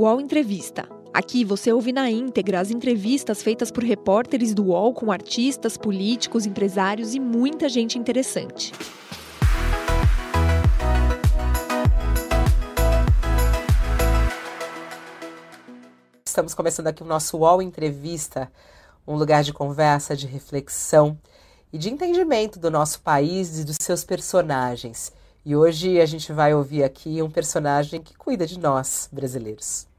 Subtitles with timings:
[0.00, 0.88] UOL Entrevista.
[1.12, 6.46] Aqui você ouve na íntegra as entrevistas feitas por repórteres do UOL com artistas, políticos,
[6.46, 8.72] empresários e muita gente interessante.
[16.26, 18.50] Estamos começando aqui o nosso UOL Entrevista,
[19.06, 21.18] um lugar de conversa, de reflexão
[21.70, 25.12] e de entendimento do nosso país e dos seus personagens.
[25.44, 29.89] E hoje a gente vai ouvir aqui um personagem que cuida de nós, brasileiros.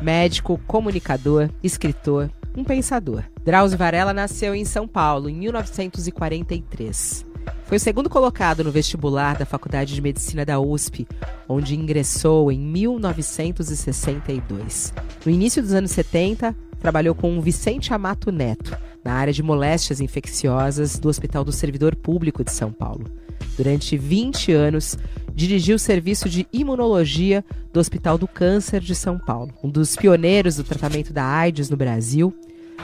[0.00, 3.22] Médico, comunicador, escritor, um pensador.
[3.44, 7.26] Drauzio Varela nasceu em São Paulo em 1943.
[7.64, 11.06] Foi o segundo colocado no vestibular da Faculdade de Medicina da USP,
[11.48, 14.92] onde ingressou em 1962.
[15.24, 20.98] No início dos anos 70, trabalhou com Vicente Amato Neto, na área de moléstias infecciosas
[20.98, 23.04] do Hospital do Servidor Público de São Paulo.
[23.56, 24.96] Durante 20 anos,
[25.34, 30.56] dirigiu o serviço de imunologia do Hospital do Câncer de São Paulo, um dos pioneiros
[30.56, 32.34] do tratamento da AIDS no Brasil.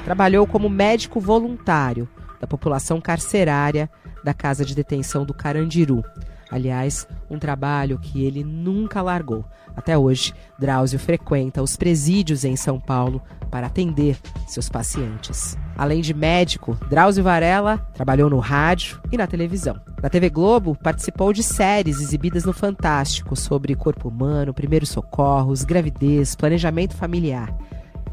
[0.05, 2.09] Trabalhou como médico voluntário
[2.41, 3.91] da população carcerária
[4.23, 6.05] da Casa de Detenção do Carandiru.
[6.51, 9.45] Aliás, um trabalho que ele nunca largou.
[9.77, 14.17] Até hoje, Drauzio frequenta os presídios em São Paulo para atender
[14.49, 15.57] seus pacientes.
[15.77, 19.79] Além de médico, Drauzio Varela trabalhou no rádio e na televisão.
[20.03, 26.35] Na TV Globo, participou de séries exibidas no Fantástico sobre corpo humano, primeiros socorros, gravidez,
[26.35, 27.55] planejamento familiar.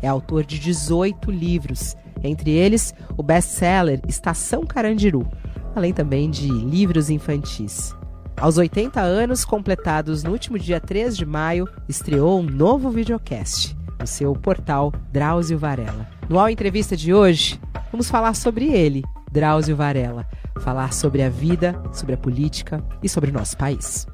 [0.01, 5.25] É autor de 18 livros, entre eles o best-seller Estação Carandiru,
[5.73, 7.95] além também de livros infantis.
[8.39, 14.07] Aos 80 anos, completados no último dia 3 de maio, estreou um novo videocast no
[14.07, 16.09] seu portal Drauzio Varela.
[16.27, 17.59] No All Entrevista de hoje,
[17.91, 20.27] vamos falar sobre ele, Drauzio Varela.
[20.59, 24.05] Falar sobre a vida, sobre a política e sobre o nosso país.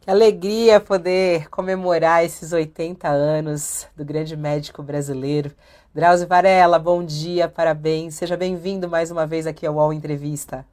[0.00, 5.52] Que alegria poder comemorar esses 80 anos do grande médico brasileiro.
[5.94, 8.14] Drauzio Varela, bom dia, parabéns.
[8.14, 10.64] Seja bem-vindo mais uma vez aqui ao UOL Entrevista.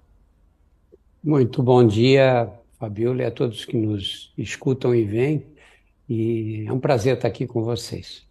[1.24, 2.50] Muito bom dia,
[2.80, 5.46] Fabiola, e a todos que nos escutam e veem.
[6.08, 8.26] E é um prazer estar aqui com vocês.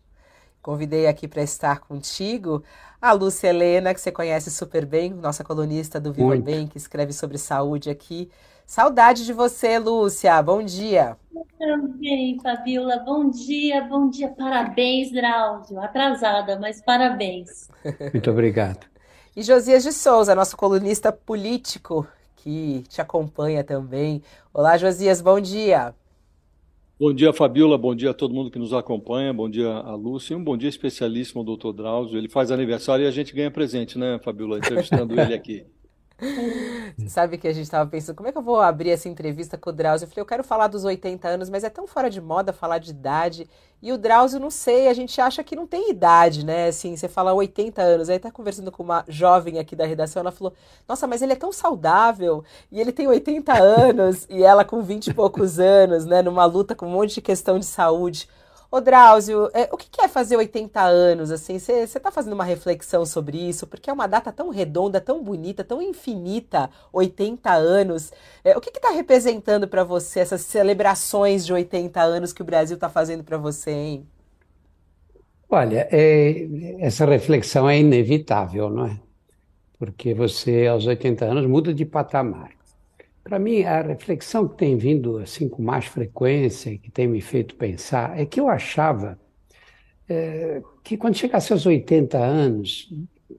[0.63, 2.63] Convidei aqui para estar contigo
[3.01, 6.45] a Lúcia Helena, que você conhece super bem, nossa colunista do Viva Muito.
[6.45, 8.31] Bem, que escreve sobre saúde aqui.
[8.67, 10.43] Saudade de você, Lúcia.
[10.43, 11.17] Bom dia.
[11.59, 12.99] Também, Fabiola.
[12.99, 14.29] Bom dia, bom dia.
[14.29, 15.81] Parabéns, Drauzio.
[15.81, 17.69] Atrasada, mas parabéns.
[18.13, 18.87] Muito obrigado.
[19.37, 22.07] E Josias de Souza, nosso colunista político,
[22.43, 24.23] que te acompanha também.
[24.53, 25.95] Olá, Josias, bom dia.
[26.99, 27.79] Bom dia, Fabiola.
[27.79, 29.33] Bom dia a todo mundo que nos acompanha.
[29.33, 30.35] Bom dia a Lúcia.
[30.35, 32.19] E um bom dia especialíssimo ao doutor Drauzio.
[32.19, 34.59] Ele faz aniversário e a gente ganha presente, né, Fabiola?
[34.59, 35.65] Entrevistando ele aqui.
[37.09, 39.71] Sabe que a gente estava pensando, como é que eu vou abrir essa entrevista com
[39.71, 40.05] o Drauzio?
[40.05, 42.79] Eu falei, eu quero falar dos 80 anos, mas é tão fora de moda falar
[42.79, 43.49] de idade.
[43.81, 46.67] E o Drauzio, não sei, a gente acha que não tem idade, né?
[46.67, 48.09] Assim, você fala 80 anos.
[48.09, 50.53] Aí tá conversando com uma jovem aqui da redação, ela falou,
[50.89, 55.09] nossa, mas ele é tão saudável, e ele tem 80 anos, e ela com 20
[55.09, 56.21] e poucos anos, né?
[56.21, 58.29] Numa luta com um monte de questão de saúde.
[58.71, 61.31] Ô Drauzio, é, o que, é fazer 80 anos?
[61.31, 63.67] Assim, você está fazendo uma reflexão sobre isso?
[63.67, 68.13] Porque é uma data tão redonda, tão bonita, tão infinita, 80 anos.
[68.45, 72.75] É, o que está representando para você essas celebrações de 80 anos que o Brasil
[72.75, 74.07] está fazendo para você, hein?
[75.49, 76.47] Olha, é,
[76.81, 79.01] essa reflexão é inevitável, não é?
[79.79, 82.58] Porque você, aos 80 anos, muda de patamar.
[83.29, 87.21] Para mim, a reflexão que tem vindo assim com mais frequência e que tem me
[87.21, 89.21] feito pensar é que eu achava
[90.09, 92.91] é, que quando chegasse aos 80 anos,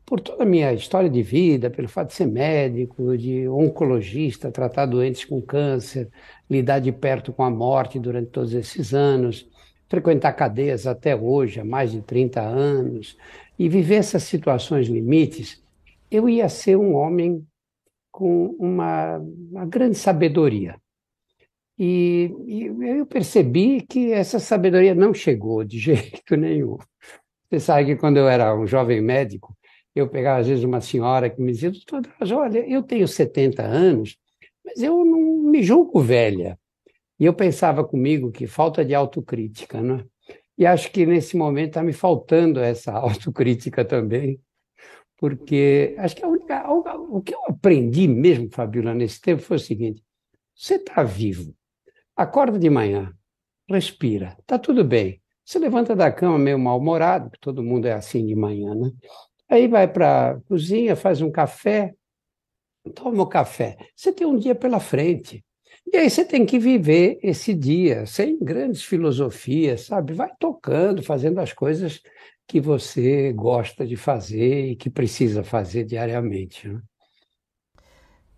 [0.06, 4.86] por toda a minha história de vida, pelo fato de ser médico, de oncologista, tratar
[4.86, 6.08] doentes com câncer,
[6.48, 9.50] lidar de perto com a morte durante todos esses anos,
[9.88, 13.18] frequentar cadeias até hoje, há mais de 30 anos,
[13.58, 15.64] e viver essas situações limites,
[16.12, 17.44] eu ia ser um homem
[18.20, 20.76] com uma, uma grande sabedoria.
[21.78, 22.66] E, e,
[23.00, 26.78] eu percebi que essa sabedoria não chegou de jeito nenhum.
[27.50, 29.56] Você sabe que quando eu era um jovem médico,
[29.96, 32.02] eu pegava às vezes uma senhora que me dizia, doutor,
[32.34, 34.18] olha, eu tenho 70 anos,
[34.66, 36.60] mas eu não me julgo velha.
[37.18, 40.04] E eu pensava comigo que falta de autocrítica, né?
[40.58, 44.42] E acho que nesse momento está me faltando essa autocrítica também,
[45.20, 49.60] porque acho que a única, o que eu aprendi mesmo, Fabiola, nesse tempo foi o
[49.60, 50.02] seguinte:
[50.56, 51.54] você está vivo,
[52.16, 53.14] acorda de manhã,
[53.70, 55.22] respira, está tudo bem.
[55.44, 58.92] Você levanta da cama meio mal-humorado, que todo mundo é assim de manhã, né?
[59.50, 61.94] Aí vai para a cozinha, faz um café,
[62.96, 63.78] toma o café.
[63.96, 65.44] Você tem um dia pela frente.
[65.92, 70.14] E aí você tem que viver esse dia sem grandes filosofias, sabe?
[70.14, 72.00] Vai tocando, fazendo as coisas
[72.50, 76.68] que você gosta de fazer e que precisa fazer diariamente.
[76.68, 76.82] Né?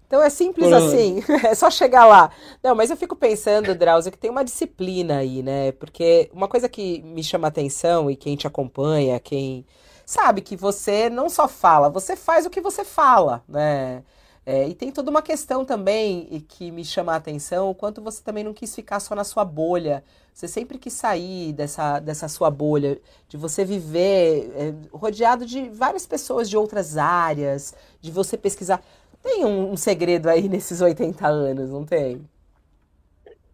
[0.05, 2.29] Então é simples assim, é só chegar lá.
[2.61, 5.71] Não, mas eu fico pensando, Drauzio, que tem uma disciplina aí, né?
[5.71, 9.65] Porque uma coisa que me chama atenção e quem te acompanha, quem
[10.05, 14.03] sabe que você não só fala, você faz o que você fala, né?
[14.43, 18.23] É, e tem toda uma questão também que me chama a atenção, o quanto você
[18.23, 20.03] também não quis ficar só na sua bolha.
[20.33, 22.99] Você sempre quis sair dessa, dessa sua bolha,
[23.29, 28.81] de você viver é, rodeado de várias pessoas de outras áreas, de você pesquisar.
[29.21, 32.21] Tem um, um segredo aí nesses 80 anos, não tem?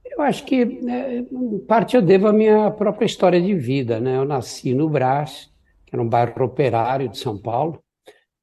[0.05, 1.25] Eu acho que, né,
[1.67, 3.99] parte, eu devo à minha própria história de vida.
[3.99, 4.15] Né?
[4.15, 5.51] Eu nasci no Brás,
[5.85, 7.83] que era um bairro operário de São Paulo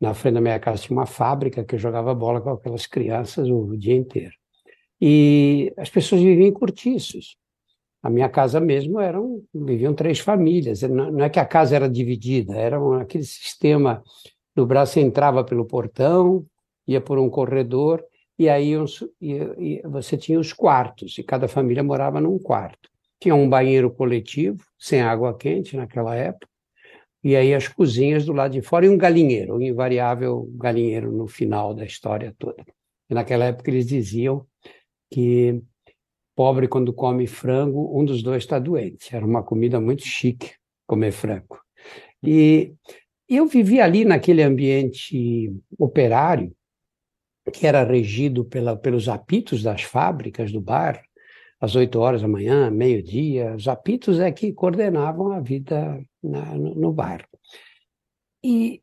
[0.05, 3.49] na frente da minha casa tinha uma fábrica que eu jogava bola com aquelas crianças
[3.49, 4.35] o dia inteiro.
[5.01, 7.37] E as pessoas viviam em cortiços.
[8.03, 10.83] A minha casa mesmo eram viviam três famílias.
[10.83, 14.03] Não é que a casa era dividida, era aquele sistema.
[14.55, 16.47] No braço entrava pelo portão,
[16.87, 18.05] ia por um corredor
[18.39, 18.75] e aí
[19.85, 22.91] você tinha os quartos e cada família morava num quarto.
[23.19, 26.54] Tinha um banheiro coletivo sem água quente naquela época
[27.25, 31.27] e aí as cozinhas do lado de fora e um galinheiro, um invariável galinheiro no
[31.27, 32.63] final da história toda.
[33.09, 34.47] E naquela época eles diziam
[35.11, 35.63] que
[36.37, 39.17] pobre quando come frango, um dos dois está doente.
[39.17, 40.53] Era uma comida muito chique
[40.87, 41.59] comer frango.
[42.23, 42.75] E
[43.27, 46.55] eu vivi ali naquele ambiente operário
[47.53, 51.03] que era regido pela, pelos apitos das fábricas do bar,
[51.61, 53.55] às oito horas da manhã, meio-dia.
[53.55, 57.27] Os apitos é que coordenavam a vida na, no, no bairro.
[58.43, 58.83] E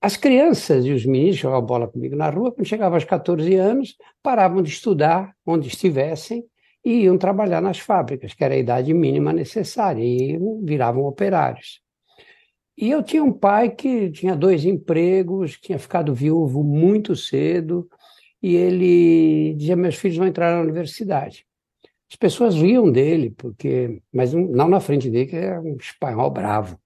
[0.00, 3.96] as crianças e os meninos jogavam bola comigo na rua, quando chegavam aos 14 anos,
[4.22, 6.44] paravam de estudar onde estivessem
[6.84, 11.80] e iam trabalhar nas fábricas, que era a idade mínima necessária, e viravam operários.
[12.76, 17.88] E eu tinha um pai que tinha dois empregos, tinha ficado viúvo muito cedo,
[18.40, 21.44] e ele dizia: Meus filhos vão entrar na universidade.
[22.10, 26.80] As pessoas riam dele, porque, mas não na frente dele, que é um espanhol bravo.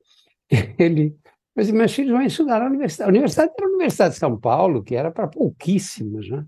[0.78, 1.16] Ele,
[1.54, 3.08] mas meus filhos vão estudar na universidade.
[3.08, 6.44] A universidade era a Universidade de São Paulo, que era para pouquíssimos, né?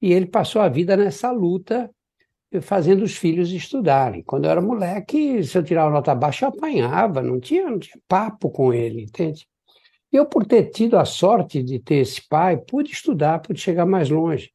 [0.00, 1.90] E ele passou a vida nessa luta,
[2.62, 4.22] fazendo os filhos estudarem.
[4.22, 8.00] Quando eu era moleque, se eu tirava nota baixa, eu apanhava, não tinha, não tinha
[8.06, 9.46] papo com ele, entende?
[10.10, 14.08] Eu, por ter tido a sorte de ter esse pai, pude estudar, pude chegar mais
[14.08, 14.50] longe.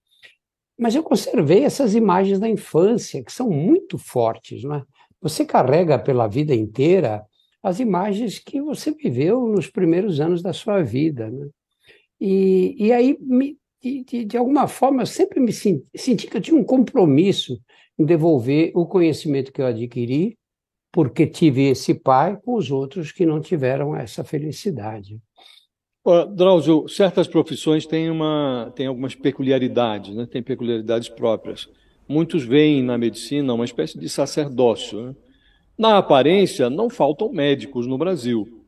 [0.78, 4.64] Mas eu conservei essas imagens da infância, que são muito fortes.
[4.64, 4.84] Não é?
[5.22, 7.24] Você carrega pela vida inteira
[7.62, 11.30] as imagens que você viveu nos primeiros anos da sua vida.
[11.30, 11.48] Né?
[12.20, 16.42] E, e aí, me, de, de, alguma forma, eu sempre me senti, senti que eu
[16.42, 17.58] tinha um compromisso
[17.98, 20.38] em devolver o conhecimento que eu adquiri,
[20.92, 25.20] porque tive esse pai com os outros que não tiveram essa felicidade.
[26.36, 30.26] Drauzio, certas profissões têm, uma, têm algumas peculiaridades, né?
[30.26, 31.70] têm peculiaridades próprias.
[32.08, 35.02] Muitos veem na medicina uma espécie de sacerdócio.
[35.02, 35.16] Né?
[35.78, 38.62] Na aparência, não faltam médicos no Brasil.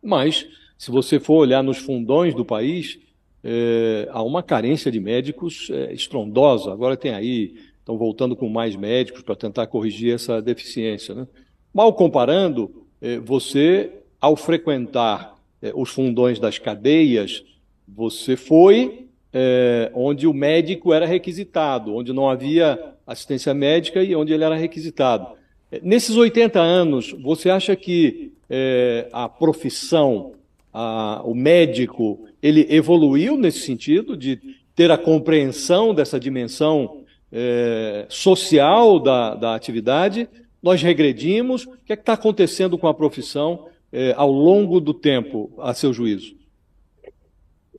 [0.00, 0.46] Mas,
[0.78, 3.00] se você for olhar nos fundões do país,
[3.42, 6.72] é, há uma carência de médicos é, estrondosa.
[6.72, 11.16] Agora tem aí, estão voltando com mais médicos para tentar corrigir essa deficiência.
[11.16, 11.26] Né?
[11.74, 13.90] Mal comparando, é, você,
[14.20, 17.44] ao frequentar é, os fundões das cadeias,
[17.86, 24.32] você foi é, onde o médico era requisitado, onde não havia assistência médica e onde
[24.32, 25.26] ele era requisitado.
[25.70, 30.32] É, nesses 80 anos, você acha que é, a profissão,
[30.72, 34.40] a, o médico, ele evoluiu nesse sentido de
[34.74, 37.02] ter a compreensão dessa dimensão
[37.32, 40.28] é, social da, da atividade?
[40.62, 41.66] Nós regredimos?
[41.66, 45.92] O que é está acontecendo com a profissão é, ao longo do tempo, a seu
[45.92, 46.34] juízo?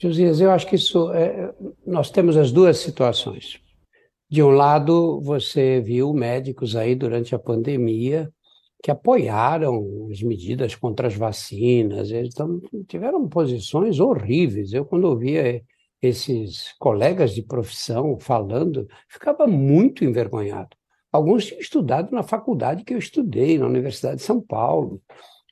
[0.02, 1.12] Josias, eu acho que isso.
[1.12, 1.54] É,
[1.86, 3.60] nós temos as duas situações.
[4.30, 8.32] De um lado, você viu médicos aí durante a pandemia
[8.82, 12.34] que apoiaram as medidas contra as vacinas, eles
[12.88, 14.74] tiveram posições horríveis.
[14.74, 15.62] Eu, quando ouvia
[16.02, 20.76] esses colegas de profissão falando, ficava muito envergonhado.
[21.12, 25.00] Alguns tinham estudado na faculdade que eu estudei, na Universidade de São Paulo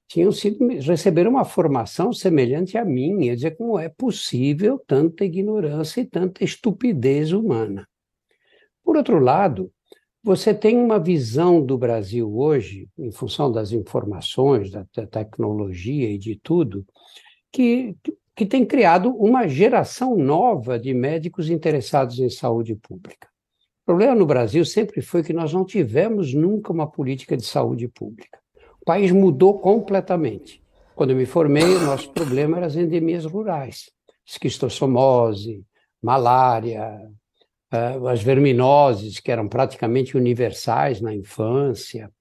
[0.09, 6.05] tinham sido receberam uma formação semelhante à minha, dizer como é possível tanta ignorância e
[6.05, 7.87] tanta estupidez humana.
[8.83, 9.71] Por outro lado,
[10.23, 16.17] você tem uma visão do Brasil hoje, em função das informações, da, da tecnologia e
[16.17, 16.83] de tudo,
[17.51, 17.95] que,
[18.35, 23.27] que tem criado uma geração nova de médicos interessados em saúde pública.
[23.85, 28.38] problema no Brasil sempre foi que nós não tivemos nunca uma política de saúde pública.
[28.89, 30.63] País mudou completamente.
[30.96, 33.91] Quando eu me formei, o nosso problema eram as endemias rurais.
[34.25, 35.63] Esquistossomose,
[36.01, 37.00] malária,
[37.72, 42.12] uh, as verminoses, que eram praticamente universais na infância.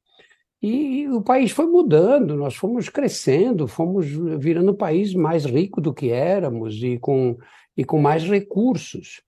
[0.61, 4.05] E, o país foi mudando, nós fomos crescendo, fomos
[4.39, 7.39] virando um país mais rico do que éramos e com,
[7.79, 9.23] e com mais recursos.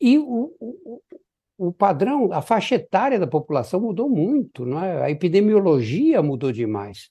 [0.00, 0.52] E o,
[1.58, 5.04] o padrão, a faixa etária da população mudou muito, não é?
[5.04, 7.10] a epidemiologia mudou demais.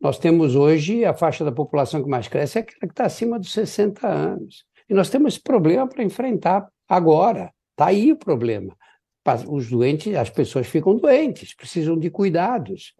[0.00, 3.38] Nós temos hoje a faixa da população que mais cresce é aquela que está acima
[3.38, 4.64] dos 60 anos.
[4.88, 7.52] E nós temos esse problema para enfrentar agora.
[7.70, 8.76] Está aí o problema.
[9.48, 12.94] Os doentes, as pessoas ficam doentes, precisam de cuidados.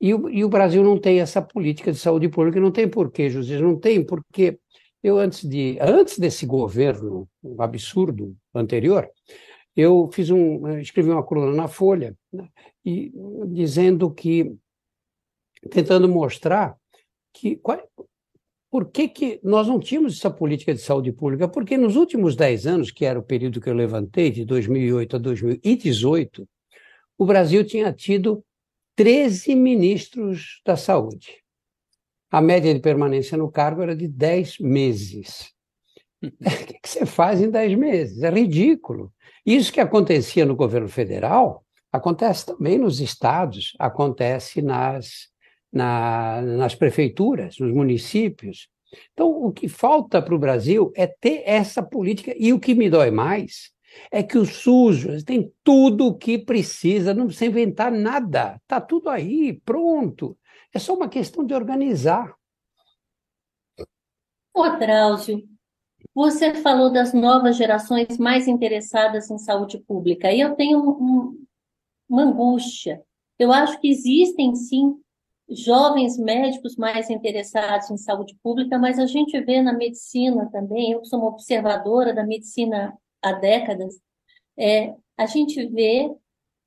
[0.00, 3.28] E o, e o Brasil não tem essa política de saúde pública, não tem porquê,
[3.28, 4.58] José, não tem, porque
[5.02, 9.08] eu, antes, de, antes desse governo absurdo anterior,
[9.80, 12.48] eu fiz um, escrevi uma coluna na Folha, né,
[12.84, 13.12] e,
[13.46, 14.52] dizendo que,
[15.70, 16.76] tentando mostrar
[17.32, 17.80] que qual,
[18.68, 21.46] por que, que nós não tínhamos essa política de saúde pública?
[21.46, 25.18] Porque nos últimos 10 anos, que era o período que eu levantei, de 2008 a
[25.20, 26.48] 2018,
[27.16, 28.44] o Brasil tinha tido
[28.96, 31.36] 13 ministros da saúde.
[32.32, 35.54] A média de permanência no cargo era de 10 meses.
[36.22, 36.30] O
[36.82, 38.22] que você faz em 10 meses?
[38.22, 39.12] É ridículo.
[39.46, 45.28] Isso que acontecia no governo federal acontece também nos estados, acontece nas,
[45.72, 48.68] na, nas prefeituras, nos municípios.
[49.12, 52.90] Então, o que falta para o Brasil é ter essa política, e o que me
[52.90, 53.70] dói mais
[54.10, 59.08] é que o SUS tem tudo o que precisa, não precisa inventar nada, está tudo
[59.08, 60.38] aí, pronto.
[60.72, 62.34] É só uma questão de organizar.
[64.54, 65.42] Ô, Drauzio,
[66.14, 71.46] você falou das novas gerações mais interessadas em saúde pública, e eu tenho um,
[72.08, 73.02] uma angústia.
[73.38, 75.00] Eu acho que existem, sim,
[75.48, 81.04] jovens médicos mais interessados em saúde pública, mas a gente vê na medicina também, eu
[81.04, 83.98] sou uma observadora da medicina há décadas,
[84.56, 86.12] é, a gente vê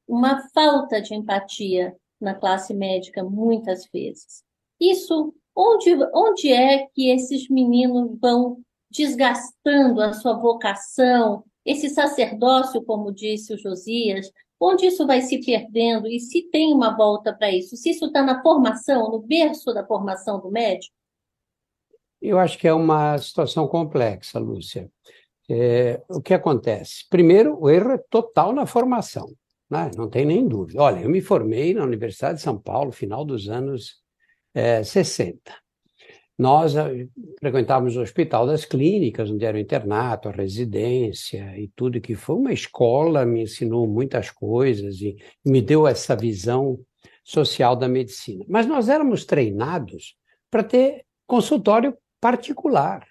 [0.08, 4.44] uma falta de empatia na classe médica muitas vezes.
[4.80, 8.62] Isso, onde, onde é que esses meninos vão
[8.92, 16.08] desgastando a sua vocação, esse sacerdócio, como disse o Josias, onde isso vai se perdendo
[16.08, 17.76] e se tem uma volta para isso?
[17.76, 20.94] Se isso está na formação, no berço da formação do médico?
[22.22, 24.92] Eu acho que é uma situação complexa, Lúcia.
[25.50, 27.08] É, o que acontece?
[27.10, 29.34] Primeiro, o erro é total na formação,
[29.70, 29.90] né?
[29.98, 30.82] não tem nem dúvida.
[30.82, 34.02] Olha, eu me formei na Universidade de São Paulo, final dos anos
[34.54, 35.61] é, 60.
[36.42, 37.08] Nós eh,
[37.40, 42.36] frequentávamos o Hospital das Clínicas, onde era o internato, a residência e tudo, que foi
[42.36, 46.80] uma escola, me ensinou muitas coisas e me deu essa visão
[47.24, 48.44] social da medicina.
[48.50, 50.16] Mas nós éramos treinados
[50.50, 53.06] para ter consultório particular.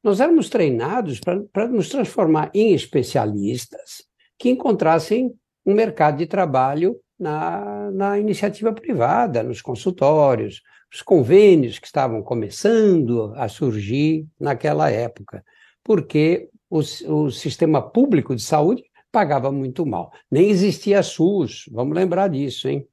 [0.00, 4.04] Nós éramos treinados para nos transformar em especialistas
[4.38, 5.34] que encontrassem
[5.66, 13.32] um mercado de trabalho na, na iniciativa privada, nos consultórios, os convênios que estavam começando
[13.36, 15.44] a surgir naquela época,
[15.84, 20.10] porque o, o sistema público de saúde pagava muito mal.
[20.30, 22.86] Nem existia SUS, vamos lembrar disso, hein?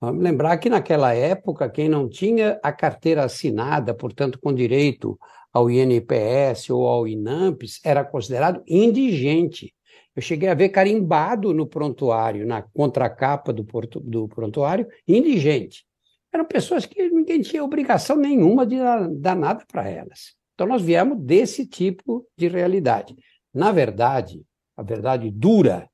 [0.00, 5.18] Vamos lembrar que naquela época, quem não tinha a carteira assinada, portanto, com direito
[5.52, 9.74] ao INPS ou ao INAMPS, era considerado indigente.
[10.14, 13.66] Eu cheguei a ver carimbado no prontuário, na contracapa do,
[14.04, 15.88] do prontuário, indigente
[16.32, 18.76] eram pessoas que ninguém tinha obrigação nenhuma de
[19.18, 20.36] dar nada para elas.
[20.54, 23.16] Então, nós viemos desse tipo de realidade.
[23.54, 24.44] Na verdade,
[24.76, 25.88] a verdade dura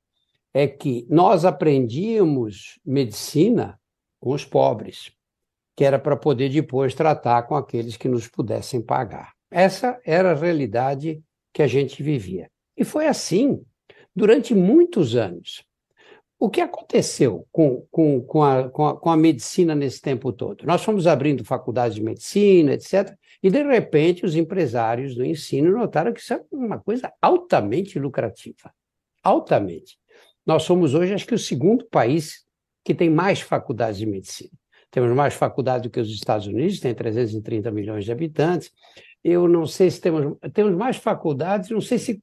[0.52, 3.78] é que nós aprendíamos medicina
[4.20, 5.12] com os pobres,
[5.76, 9.32] que era para poder depois tratar com aqueles que nos pudessem pagar.
[9.50, 11.22] Essa era a realidade
[11.52, 12.50] que a gente vivia.
[12.76, 13.62] E foi assim
[14.14, 15.64] durante muitos anos.
[16.44, 20.66] O que aconteceu com, com, com, a, com, a, com a medicina nesse tempo todo?
[20.66, 26.12] Nós fomos abrindo faculdades de medicina, etc., e de repente os empresários do ensino notaram
[26.12, 28.70] que isso é uma coisa altamente lucrativa.
[29.22, 29.96] Altamente.
[30.44, 32.44] Nós somos hoje, acho que, o segundo país
[32.84, 34.52] que tem mais faculdades de medicina.
[34.90, 38.70] Temos mais faculdades do que os Estados Unidos, tem 330 milhões de habitantes.
[39.24, 42.22] Eu não sei se temos, temos mais faculdades, não sei se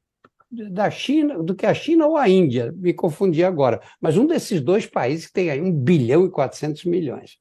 [0.52, 4.60] da China, do que a China ou a Índia, me confundi agora, mas um desses
[4.60, 7.38] dois países que tem aí 1 bilhão e 400 milhões.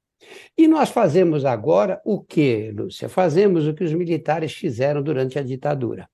[0.56, 3.08] E nós fazemos agora o que, Lúcia?
[3.08, 6.08] Fazemos o que os militares fizeram durante a ditadura.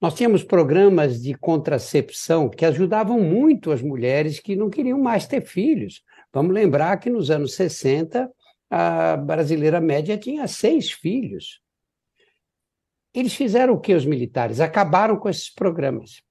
[0.00, 5.42] Nós tínhamos programas de contracepção que ajudavam muito as mulheres que não queriam mais ter
[5.42, 6.02] filhos.
[6.32, 8.28] Vamos lembrar que nos anos 60,
[8.68, 11.60] a brasileira média tinha seis filhos.
[13.14, 14.60] Eles fizeram o que os militares?
[14.60, 16.22] Acabaram com esses programas.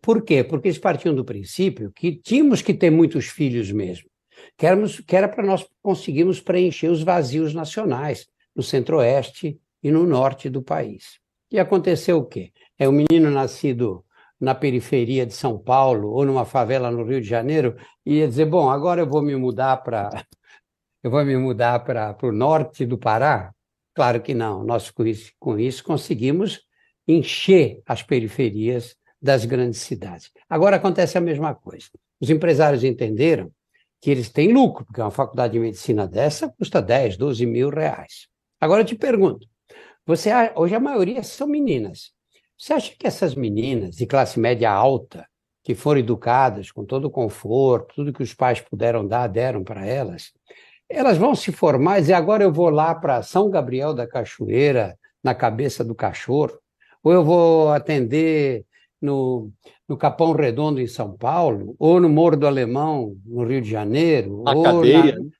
[0.00, 0.44] Por quê?
[0.44, 4.08] Porque eles partiam do princípio que tínhamos que ter muitos filhos mesmo,
[4.56, 10.06] que, éramos, que era para nós conseguirmos preencher os vazios nacionais no centro-oeste e no
[10.06, 11.18] norte do país.
[11.50, 12.52] E aconteceu o quê?
[12.78, 14.04] É um menino nascido
[14.40, 18.70] na periferia de São Paulo ou numa favela no Rio de Janeiro ia dizer, bom,
[18.70, 20.08] agora eu vou me mudar para
[21.02, 23.52] eu vou me mudar para o norte do Pará?
[23.94, 24.64] Claro que não.
[24.64, 26.60] Nós com isso, com isso conseguimos
[27.06, 30.30] encher as periferias das grandes cidades.
[30.48, 31.88] Agora acontece a mesma coisa.
[32.20, 33.50] Os empresários entenderam
[34.00, 38.28] que eles têm lucro, porque uma faculdade de medicina dessa custa 10, 12 mil reais.
[38.58, 39.46] Agora eu te pergunto,
[40.06, 42.12] você hoje a maioria são meninas.
[42.56, 45.26] Você acha que essas meninas de classe média alta,
[45.62, 49.86] que foram educadas com todo o conforto, tudo que os pais puderam dar, deram para
[49.86, 50.32] elas,
[50.90, 55.34] elas vão se formar e agora eu vou lá para São Gabriel da Cachoeira, na
[55.34, 56.58] cabeça do cachorro,
[57.02, 58.64] ou eu vou atender
[59.00, 59.50] no,
[59.88, 64.42] no Capão Redondo, em São Paulo, ou no Morro do Alemão, no Rio de Janeiro,
[64.42, 65.18] na ou cadeia.
[65.18, 65.30] Na,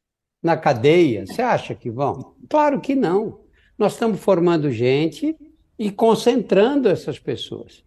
[0.43, 1.27] na cadeia.
[1.27, 2.35] Você acha que vão?
[2.49, 3.41] Claro que não.
[3.77, 5.37] Nós estamos formando gente
[5.79, 7.83] e concentrando essas pessoas.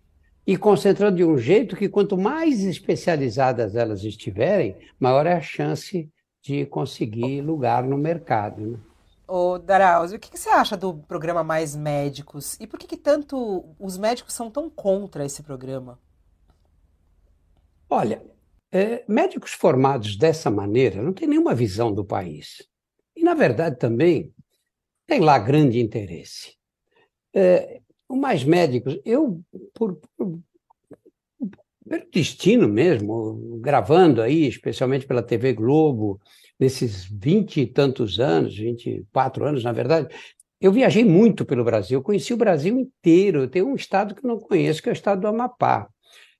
[0.46, 6.10] E concentrando de um jeito que, quanto mais especializadas elas estiverem, maior é a chance
[6.44, 8.62] de conseguir lugar no mercado.
[8.62, 8.80] Né?
[9.26, 12.58] Ô, Daraus, o que, que, você acha do programa Mais Médicos?
[12.60, 15.98] E por que, que tanto os médicos são tão contra esse programa?
[17.90, 18.22] Olha,
[18.72, 22.68] é, médicos formados dessa maneira não têm nenhuma visão do país.
[23.16, 24.34] E, na verdade, também
[25.08, 26.58] tem lá grande interesse.
[27.34, 29.42] É, o Mais Médicos, eu,
[29.74, 30.40] por, por,
[31.94, 36.20] pelo destino mesmo, gravando aí, especialmente pela TV Globo,
[36.60, 40.14] nesses vinte e tantos anos, 24 anos, na verdade,
[40.60, 43.42] eu viajei muito pelo Brasil, eu conheci o Brasil inteiro.
[43.42, 45.88] Eu tenho um estado que não conheço, que é o estado do Amapá.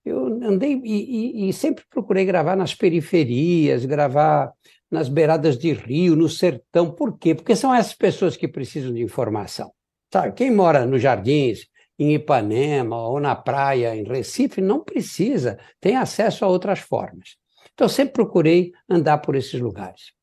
[0.06, 4.52] Eu andei e, e, e sempre procurei gravar nas periferias, gravar
[4.90, 6.92] nas beiradas de rio, no sertão.
[6.92, 7.36] Por quê?
[7.36, 9.72] Porque são essas pessoas que precisam de informação.
[10.12, 10.34] Sabe?
[10.34, 16.44] Quem mora nos jardins, em Ipanema ou na praia em Recife não precisa, tem acesso
[16.44, 17.38] a outras formas.
[17.74, 20.14] Então, sempre procurei andar por esses lugares.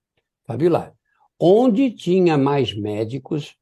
[0.46, 0.94] Fabiola,
[1.38, 3.56] onde tinha mais médicos,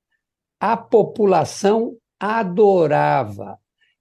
[0.60, 3.58] a população adorava,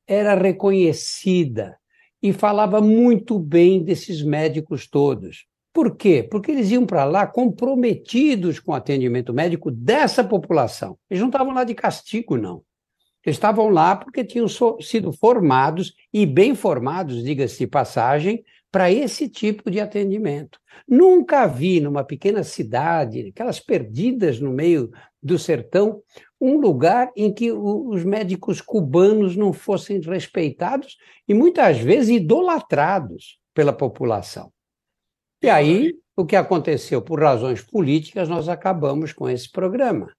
[0.08, 1.78] era reconhecida
[2.22, 5.46] e falava muito bem desses médicos todos.
[5.74, 6.28] Por quê?
[6.30, 10.98] Porque eles iam para lá comprometidos com o atendimento médico dessa população.
[11.10, 12.63] Eles não estavam lá de castigo, não.
[13.28, 14.48] Estavam lá porque tinham
[14.80, 20.58] sido formados, e bem formados, diga-se de passagem, para esse tipo de atendimento.
[20.88, 26.02] Nunca vi numa pequena cidade, aquelas perdidas no meio do sertão,
[26.40, 30.96] um lugar em que os médicos cubanos não fossem respeitados
[31.28, 34.54] e muitas vezes idolatrados pela população.
[35.42, 37.02] E aí, o que aconteceu?
[37.02, 40.16] Por razões políticas, nós acabamos com esse programa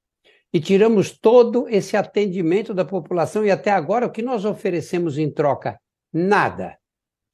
[0.53, 5.31] e tiramos todo esse atendimento da população e até agora o que nós oferecemos em
[5.31, 5.79] troca?
[6.13, 6.79] Nada.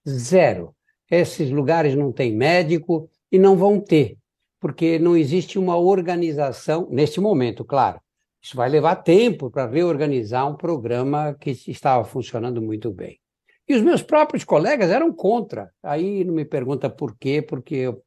[0.08, 0.74] Zero.
[1.10, 4.16] Esses lugares não têm médico e não vão ter,
[4.58, 8.00] porque não existe uma organização, neste momento, claro.
[8.42, 13.18] Isso vai levar tempo para reorganizar um programa que estava funcionando muito bem.
[13.66, 15.70] E os meus próprios colegas eram contra.
[15.82, 18.02] Aí não me pergunta por quê, porque eu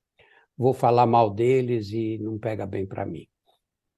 [0.56, 3.28] vou falar mal deles e não pega bem para mim.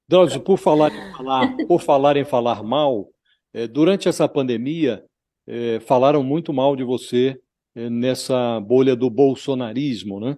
[0.09, 3.07] Drauzio, por falar em falar, por falar, em falar mal,
[3.53, 5.03] é, durante essa pandemia,
[5.45, 7.39] é, falaram muito mal de você
[7.75, 10.35] é, nessa bolha do bolsonarismo, né?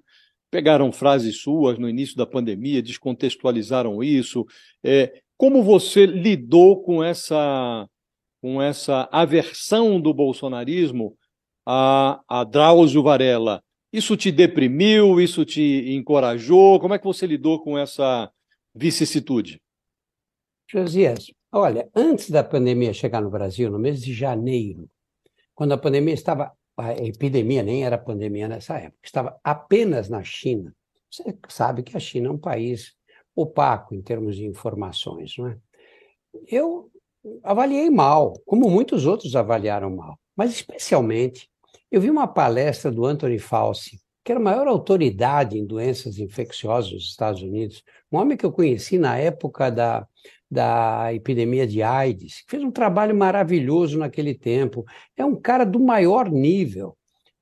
[0.52, 4.46] Pegaram frases suas no início da pandemia, descontextualizaram isso.
[5.38, 7.88] como você lidou com essa,
[8.42, 11.16] com essa aversão do bolsonarismo
[11.66, 13.64] a, a Drauzio Varela?
[13.94, 15.22] Isso te deprimiu?
[15.22, 16.78] Isso te encorajou?
[16.82, 18.30] Como é que você lidou com essa
[18.74, 19.62] vicissitude?
[20.70, 24.90] Josias, olha, antes da pandemia chegar no Brasil, no mês de janeiro,
[25.54, 30.74] quando a pandemia estava, a epidemia nem era pandemia nessa época, estava apenas na China.
[31.10, 32.96] Você sabe que a China é um país
[33.36, 35.58] opaco em termos de informações, não é?
[36.48, 36.90] Eu
[37.44, 41.50] avaliei mal, como muitos outros avaliaram mal, mas especialmente
[41.92, 46.92] eu vi uma palestra do Anthony Fauci, que era a maior autoridade em doenças infecciosas
[46.92, 50.08] dos Estados Unidos, um homem que eu conheci na época da,
[50.50, 54.86] da epidemia de AIDS, fez um trabalho maravilhoso naquele tempo.
[55.16, 56.98] É um cara do maior nível.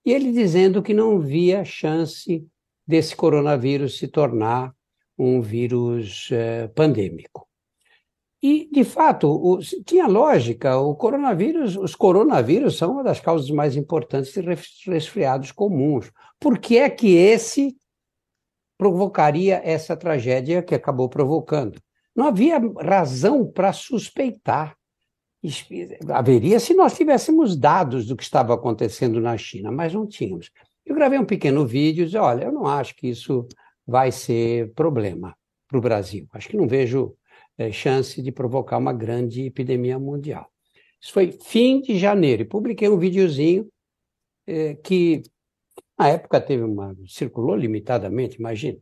[0.05, 2.45] E ele dizendo que não via chance
[2.87, 4.73] desse coronavírus se tornar
[5.17, 7.49] um vírus eh, pandêmico.
[8.41, 13.75] E, de fato, o, tinha lógica, o coronavírus, os coronavírus são uma das causas mais
[13.75, 14.41] importantes de
[14.89, 16.09] resfriados comuns.
[16.39, 17.75] Por que é que esse
[18.77, 21.81] provocaria essa tragédia que acabou provocando?
[22.15, 24.75] Não havia razão para suspeitar.
[26.09, 30.51] Haveria se nós tivéssemos dados do que estava acontecendo na China, mas não tínhamos.
[30.85, 33.47] Eu gravei um pequeno vídeo e disse: olha, eu não acho que isso
[33.85, 35.35] vai ser problema
[35.67, 36.27] para o Brasil.
[36.33, 37.15] Acho que não vejo
[37.57, 40.49] é, chance de provocar uma grande epidemia mundial.
[41.01, 42.41] Isso foi fim de janeiro.
[42.41, 43.67] E publiquei um videozinho
[44.47, 45.21] é, que,
[45.99, 46.95] na época, teve uma.
[47.05, 48.79] circulou limitadamente, imagina.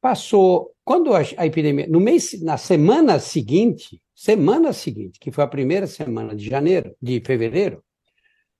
[0.00, 0.74] Passou.
[0.84, 1.86] Quando a, a epidemia.
[1.86, 7.20] No mês, na semana seguinte, semana seguinte, que foi a primeira semana de janeiro, de
[7.20, 7.84] fevereiro,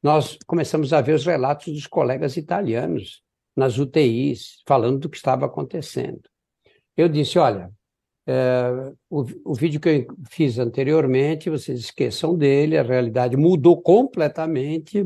[0.01, 3.23] nós começamos a ver os relatos dos colegas italianos
[3.57, 6.23] nas UTIs, falando do que estava acontecendo.
[6.97, 7.73] Eu disse: olha,
[8.27, 15.05] é, o, o, vídeo que eu fiz anteriormente, vocês esqueçam dele, a realidade mudou completamente.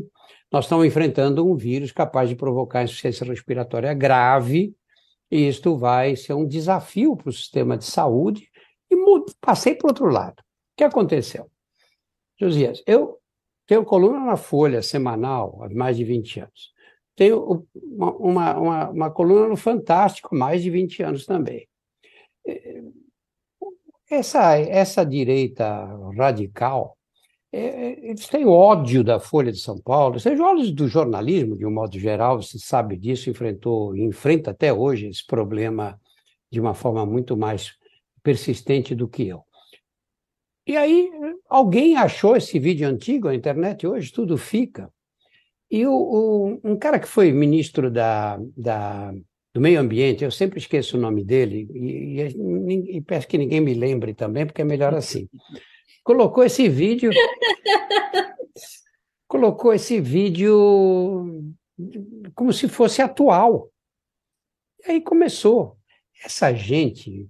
[0.51, 4.75] Nós estamos enfrentando um vírus capaz de provocar insuficiência respiratória grave,
[5.29, 8.49] e isto vai ser um desafio para o sistema de saúde.
[8.89, 8.95] E
[9.41, 10.39] passei para o outro lado.
[10.39, 11.49] O que aconteceu?
[12.39, 13.19] Josias, eu
[13.65, 16.73] tenho coluna na Folha semanal há mais de 20 anos.
[17.15, 21.67] Tenho uma, uma, uma, uma coluna no Fantástico há mais de 20 anos também
[24.09, 25.85] essa, essa direita
[26.17, 26.97] radical,
[27.55, 31.65] é, é, eles têm ódio da Folha de São Paulo, seja ódio do jornalismo, de
[31.65, 35.97] um modo geral, você sabe disso, enfrentou, enfrenta até hoje esse problema
[36.51, 37.73] de uma forma muito mais
[38.21, 39.41] persistente do que eu.
[40.67, 41.09] E aí,
[41.47, 44.91] alguém achou esse vídeo antigo na internet, hoje tudo fica.
[45.71, 49.13] E o, o, um cara que foi ministro da, da
[49.53, 53.61] do meio ambiente, eu sempre esqueço o nome dele, e, e, e, peço que ninguém
[53.61, 55.29] me lembre também, porque é melhor assim.
[56.05, 57.09] Colocou esse vídeo.
[59.27, 61.51] colocou esse vídeo
[62.35, 63.71] como se fosse atual.
[64.85, 65.79] E aí começou.
[66.23, 67.27] Essa gente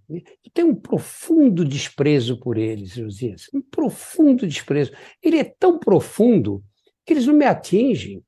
[0.54, 4.92] tem um profundo desprezo por eles, Josias, um profundo desprezo.
[5.24, 6.62] Ele é tão profundo
[7.06, 8.22] que eles não me atingem.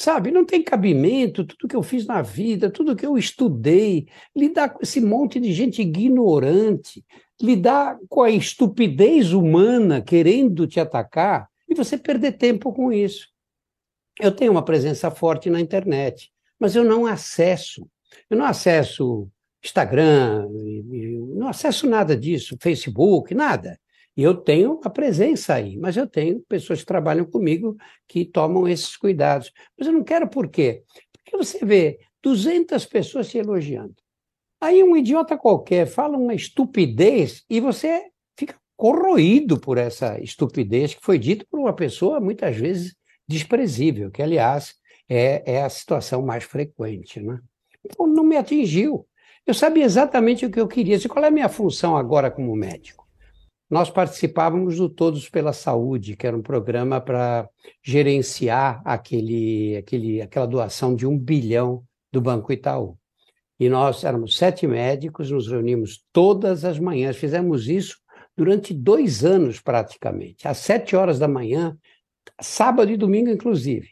[0.00, 4.68] Sabe, não tem cabimento tudo que eu fiz na vida, tudo que eu estudei, lidar
[4.68, 7.04] com esse monte de gente ignorante,
[7.42, 13.26] lidar com a estupidez humana querendo te atacar e você perder tempo com isso.
[14.20, 16.30] Eu tenho uma presença forte na internet,
[16.60, 17.84] mas eu não acesso.
[18.30, 19.28] Eu não acesso
[19.64, 20.48] Instagram,
[21.34, 23.76] não acesso nada disso, Facebook, nada.
[24.18, 27.76] E eu tenho a presença aí, mas eu tenho pessoas que trabalham comigo
[28.08, 29.52] que tomam esses cuidados.
[29.78, 30.82] Mas eu não quero por quê?
[31.12, 33.94] Porque você vê 200 pessoas se elogiando.
[34.60, 41.00] Aí um idiota qualquer fala uma estupidez e você fica corroído por essa estupidez que
[41.00, 44.74] foi dita por uma pessoa muitas vezes desprezível, que aliás
[45.08, 47.20] é, é a situação mais frequente.
[47.20, 47.38] Né?
[47.84, 49.06] Então não me atingiu.
[49.46, 50.98] Eu sabia exatamente o que eu queria.
[51.08, 52.97] Qual é a minha função agora como médico?
[53.70, 57.48] Nós participávamos do Todos pela Saúde, que era um programa para
[57.82, 62.96] gerenciar aquele, aquele, aquela doação de um bilhão do Banco Itaú.
[63.60, 67.98] E nós éramos sete médicos, nos reunimos todas as manhãs, fizemos isso
[68.36, 71.76] durante dois anos praticamente, às sete horas da manhã,
[72.40, 73.90] sábado e domingo inclusive.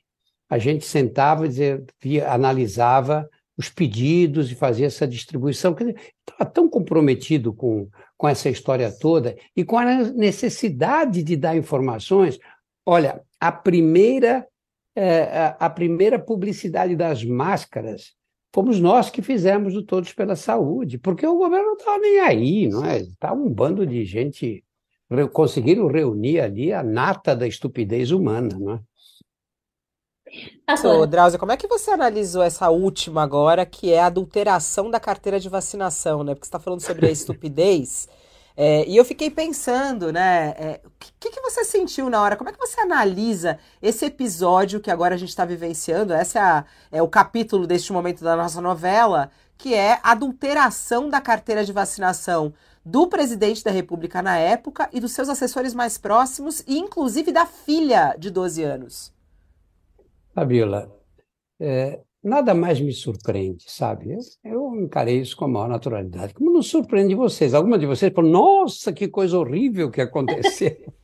[0.48, 5.74] A gente sentava, dizia, via, analisava os pedidos e fazia essa distribuição.
[5.74, 12.38] Estava tão comprometido com, com essa história toda e com a necessidade de dar informações.
[12.84, 14.46] Olha, a primeira,
[14.94, 18.14] é, a primeira publicidade das máscaras
[18.54, 22.68] fomos nós que fizemos o Todos pela Saúde, porque o governo não estava nem aí,
[22.68, 22.98] não é?
[23.00, 24.64] Estava um bando de gente
[25.32, 28.80] conseguiram reunir ali a nata da estupidez humana, não é?
[30.66, 31.06] Agora.
[31.06, 35.38] Drauzio, como é que você analisou essa última agora, que é a adulteração da carteira
[35.38, 36.34] de vacinação, né?
[36.34, 38.08] Porque você está falando sobre a estupidez.
[38.58, 40.54] É, e eu fiquei pensando, né?
[40.56, 42.36] É, o que, que você sentiu na hora?
[42.36, 46.14] Como é que você analisa esse episódio que agora a gente está vivenciando?
[46.14, 51.10] Esse é, a, é o capítulo deste momento da nossa novela, que é a adulteração
[51.10, 55.98] da carteira de vacinação do presidente da República na época e dos seus assessores mais
[55.98, 59.15] próximos, e inclusive da filha de 12 anos.
[60.36, 60.94] Fabiola,
[61.58, 64.12] é, nada mais me surpreende, sabe?
[64.12, 66.34] Eu, eu encarei isso com a maior naturalidade.
[66.34, 67.54] Como não surpreende vocês?
[67.54, 70.76] Alguma de vocês falou, nossa, que coisa horrível que aconteceu.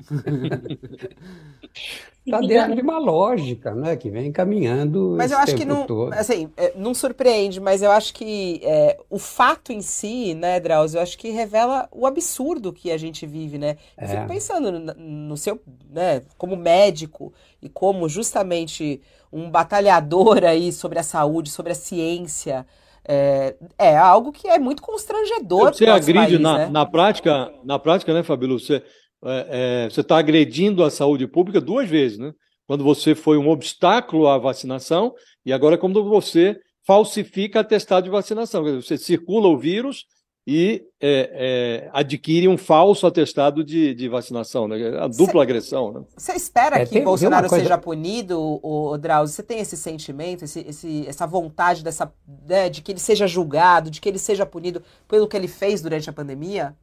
[2.25, 5.15] Está dentro de uma lógica, né, que vem caminhando.
[5.17, 6.13] Mas eu acho que não, todo.
[6.13, 10.99] assim, é, não surpreende, mas eu acho que é, o fato em si, né, Drauzio,
[10.99, 13.77] eu acho que revela o absurdo que a gente vive, né?
[13.97, 14.09] Eu é.
[14.09, 15.61] fico pensando no, no seu,
[15.91, 19.01] né, como médico e como justamente
[19.33, 22.67] um batalhador aí sobre a saúde, sobre a ciência.
[23.05, 25.75] É, é algo que é muito constrangedor.
[25.75, 26.69] Você agride país, na, né?
[26.69, 28.59] na prática, na prática, né, Fabíola?
[28.59, 28.83] Você
[29.25, 32.33] é, é, você está agredindo a saúde pública duas vezes, né?
[32.67, 38.65] Quando você foi um obstáculo à vacinação e agora quando você falsifica atestado de vacinação.
[38.81, 40.05] Você circula o vírus
[40.45, 44.99] e é, é, adquire um falso atestado de, de vacinação, né?
[44.99, 45.93] A dupla cê, agressão.
[45.93, 46.01] Né?
[46.17, 49.37] Você espera é, que tem, Bolsonaro tem seja punido, o Drauzio?
[49.37, 52.13] Você tem esse sentimento, esse, esse, essa vontade dessa,
[52.49, 55.81] né, de que ele seja julgado, de que ele seja punido pelo que ele fez
[55.81, 56.77] durante a pandemia?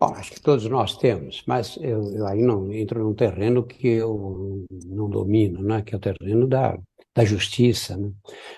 [0.00, 3.86] Bom, acho que todos nós temos, mas eu, eu, aí não entro num terreno que
[3.86, 5.82] eu não domino, né?
[5.82, 6.78] que é o terreno da,
[7.14, 7.98] da justiça.
[7.98, 8.10] Né?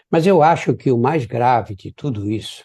[0.09, 2.65] Mas eu acho que o mais grave de tudo isso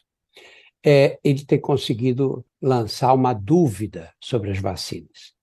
[0.85, 5.33] é ele ter conseguido lançar uma dúvida sobre as vacinas.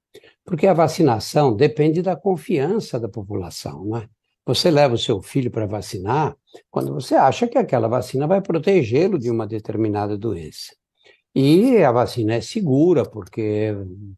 [0.44, 3.84] Porque a vacinação depende da confiança da população.
[3.84, 4.08] Né?
[4.46, 6.36] Você leva o seu filho para vacinar
[6.70, 10.72] quando você acha que aquela vacina vai protegê-lo de uma determinada doença.
[11.34, 13.74] E a vacina é segura, porque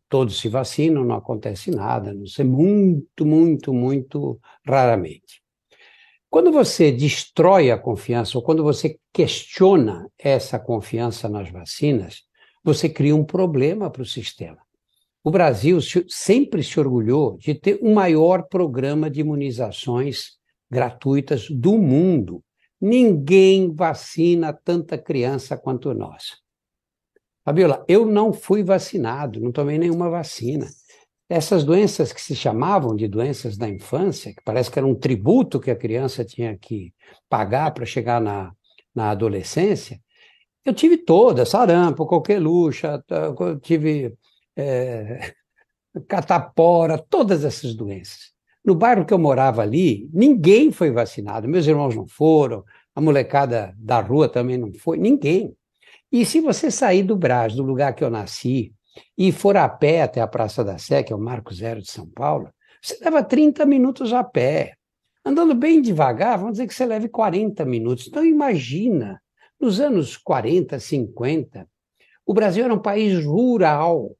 [0.06, 5.42] todos se vacinam, não acontece nada, não sei, muito, muito, muito raramente.
[6.28, 12.24] Quando você destrói a confiança, ou quando você questiona essa confiança nas vacinas,
[12.62, 14.58] você cria um problema para o sistema.
[15.24, 20.32] O Brasil sempre se orgulhou de ter o maior programa de imunizações
[20.70, 22.44] gratuitas do mundo.
[22.78, 26.45] Ninguém vacina tanta criança quanto nós.
[27.46, 30.66] Fabiola, eu não fui vacinado, não tomei nenhuma vacina.
[31.28, 35.60] Essas doenças que se chamavam de doenças da infância, que parece que era um tributo
[35.60, 36.92] que a criança tinha que
[37.28, 38.52] pagar para chegar na,
[38.92, 40.00] na adolescência,
[40.64, 42.84] eu tive todas, sarampo, coqueluche,
[43.62, 44.12] tive
[44.56, 45.32] é,
[46.08, 48.32] catapora, todas essas doenças.
[48.64, 51.46] No bairro que eu morava ali, ninguém foi vacinado.
[51.46, 55.56] Meus irmãos não foram, a molecada da rua também não foi, ninguém.
[56.10, 58.72] E se você sair do Brás, do lugar que eu nasci,
[59.16, 61.90] e for a pé até a Praça da Sé, que é o Marco Zero de
[61.90, 64.74] São Paulo, você leva 30 minutos a pé.
[65.24, 68.06] Andando bem devagar, vamos dizer que você leve 40 minutos.
[68.06, 69.20] Então imagina,
[69.60, 71.68] nos anos 40, 50,
[72.24, 74.16] o Brasil era um país rural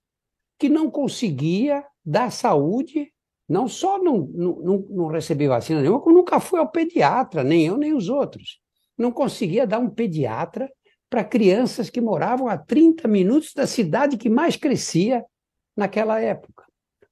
[0.59, 3.13] que não conseguia dar saúde,
[3.49, 5.09] não só não, não, não
[5.49, 8.61] vacina nenhuma, como nunca foi ao pediatra, nem eu nem os outros.
[8.99, 10.71] Não conseguia dar um pediatra
[11.09, 15.25] para crianças que moravam a 30 minutos da cidade que mais crescia
[15.77, 16.65] naquela época.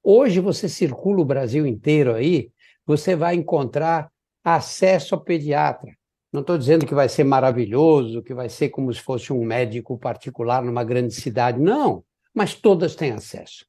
[0.03, 2.51] Hoje você circula o Brasil inteiro aí,
[2.87, 4.11] você vai encontrar
[4.43, 5.97] acesso ao pediatra.
[6.33, 9.97] Não estou dizendo que vai ser maravilhoso, que vai ser como se fosse um médico
[9.97, 12.05] particular numa grande cidade, não,
[12.35, 13.65] mas todas têm acesso.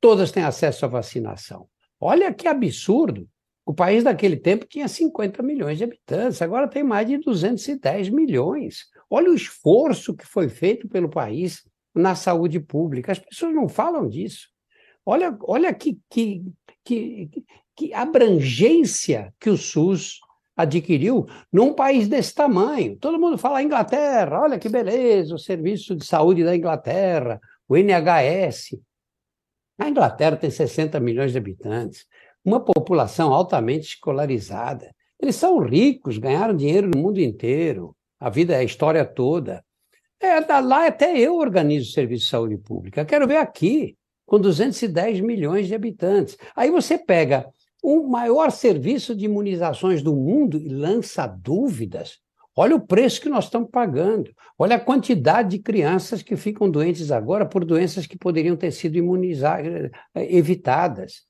[0.00, 1.66] Todas têm acesso à vacinação.
[1.98, 3.26] Olha que absurdo.
[3.64, 8.84] O país daquele tempo tinha 50 milhões de habitantes, agora tem mais de 210 milhões.
[9.10, 13.10] Olha o esforço que foi feito pelo país na saúde pública.
[13.10, 14.48] As pessoas não falam disso.
[15.04, 16.44] Olha, olha que, que,
[16.84, 17.30] que,
[17.76, 20.20] que abrangência que o SUS
[20.56, 22.96] adquiriu num país desse tamanho.
[22.96, 28.78] Todo mundo fala Inglaterra, olha que beleza, o serviço de saúde da Inglaterra, o NHS.
[29.78, 32.06] A Inglaterra tem 60 milhões de habitantes,
[32.44, 34.94] uma população altamente escolarizada.
[35.18, 37.96] Eles são ricos, ganharam dinheiro no mundo inteiro.
[38.20, 39.64] A vida é a história toda.
[40.20, 43.04] É, lá até eu organizo o serviço de saúde pública.
[43.04, 46.36] Quero ver aqui, com 210 milhões de habitantes.
[46.54, 47.46] Aí você pega
[47.82, 52.18] o maior serviço de imunizações do mundo e lança dúvidas.
[52.54, 54.30] Olha o preço que nós estamos pagando.
[54.58, 58.96] Olha a quantidade de crianças que ficam doentes agora por doenças que poderiam ter sido
[58.96, 61.22] imunizadas, eh, evitadas.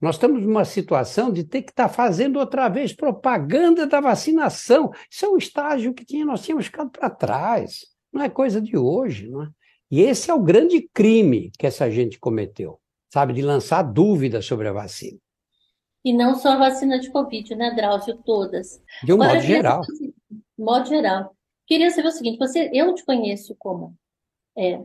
[0.00, 4.90] Nós estamos numa situação de ter que estar tá fazendo outra vez propaganda da vacinação.
[5.10, 7.86] Isso é um estágio que tinha, nós tínhamos ficado para trás.
[8.12, 9.28] Não é coisa de hoje.
[9.28, 9.48] Não é?
[9.90, 12.80] E esse é o grande crime que essa gente cometeu,
[13.12, 13.32] sabe?
[13.32, 15.18] De lançar dúvidas sobre a vacina.
[16.04, 18.18] E não só a vacina de Covid, né, Drauzio?
[18.24, 18.82] Todas.
[19.02, 19.80] De um Agora, modo geral.
[19.80, 20.12] De
[20.58, 21.34] modo geral.
[21.66, 23.96] Queria saber o seguinte: você, eu te conheço como
[24.56, 24.82] é,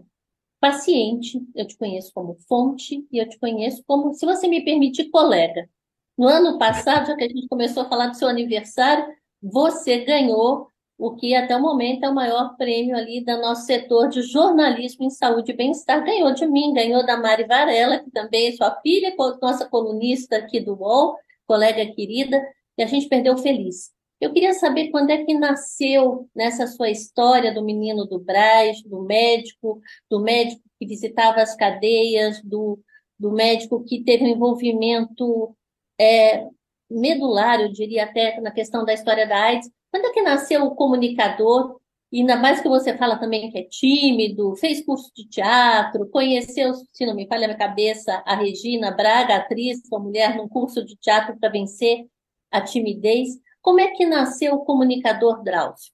[0.60, 5.10] paciente, eu te conheço como fonte e eu te conheço como, se você me permitir,
[5.10, 5.69] colega.
[6.17, 9.06] No ano passado, já que a gente começou a falar do seu aniversário,
[9.41, 10.67] você ganhou
[10.98, 15.06] o que até o momento é o maior prêmio ali do nosso setor de jornalismo
[15.06, 16.04] em saúde e bem-estar.
[16.04, 20.60] Ganhou de mim, ganhou da Mari Varela, que também é sua filha, nossa colunista aqui
[20.60, 21.15] do UOL,
[21.48, 22.45] colega querida,
[22.78, 23.93] e a gente perdeu feliz.
[24.19, 29.01] Eu queria saber quando é que nasceu nessa sua história do menino do Braz, do
[29.01, 32.79] médico, do médico que visitava as cadeias, do,
[33.17, 35.55] do médico que teve um envolvimento
[35.99, 36.45] é,
[36.89, 39.69] medular, eu diria até na questão da história da AIDS.
[39.91, 41.79] Quando é que nasceu o comunicador?
[42.12, 46.73] E ainda mais que você fala também que é tímido, fez curso de teatro, conheceu,
[46.91, 50.84] se não me falha a minha cabeça, a Regina Braga, atriz, uma mulher num curso
[50.84, 52.08] de teatro para vencer
[52.51, 53.29] a timidez.
[53.62, 55.91] Como é que nasceu o comunicador Drauzio?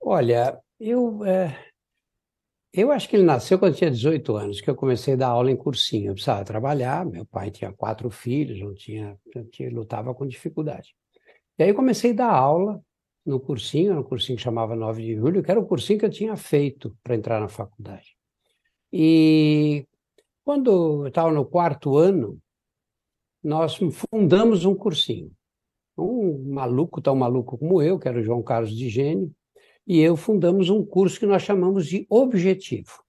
[0.00, 1.58] Olha, eu, é,
[2.72, 5.50] eu acho que ele nasceu quando tinha 18 anos, que eu comecei a dar aula
[5.50, 6.10] em cursinho.
[6.10, 9.18] Eu precisava trabalhar, meu pai tinha quatro filhos, não tinha,
[9.50, 10.94] tinha lutava com dificuldade.
[11.58, 12.82] E aí eu comecei a dar aula
[13.24, 16.10] no cursinho, no cursinho que chamava 9 de julho, que era o cursinho que eu
[16.10, 18.16] tinha feito para entrar na faculdade.
[18.92, 19.86] E
[20.44, 22.38] quando eu estava no quarto ano,
[23.42, 23.78] nós
[24.10, 25.30] fundamos um cursinho.
[25.96, 29.32] Um maluco, tão maluco como eu, que era o João Carlos de Gênio,
[29.86, 33.04] e eu fundamos um curso que nós chamamos de Objetivo.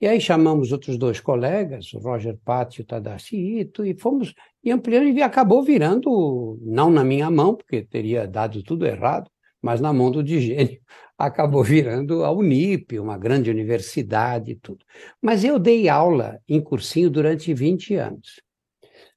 [0.00, 4.34] E aí chamamos outros dois colegas, o Roger Patti e o Tadashi Ito, e fomos
[4.62, 9.30] e ampliando, e acabou virando, não na minha mão, porque teria dado tudo errado,
[9.62, 10.80] mas na mão do Digênio,
[11.16, 14.84] acabou virando a Unip, uma grande universidade e tudo.
[15.20, 18.45] Mas eu dei aula em cursinho durante 20 anos.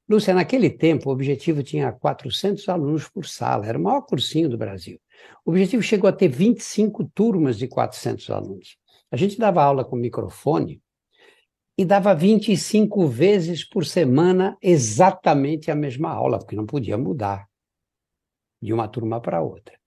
[0.09, 4.57] Lúcia, naquele tempo, o Objetivo tinha 400 alunos por sala, era o maior cursinho do
[4.57, 4.99] Brasil.
[5.45, 8.77] O Objetivo chegou a ter 25 turmas de 400 alunos.
[9.11, 10.81] A gente dava aula com microfone
[11.77, 17.47] e dava 25 vezes por semana exatamente a mesma aula, porque não podia mudar
[18.59, 19.77] de uma turma para outra.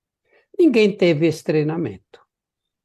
[0.57, 2.21] Ninguém teve esse treinamento.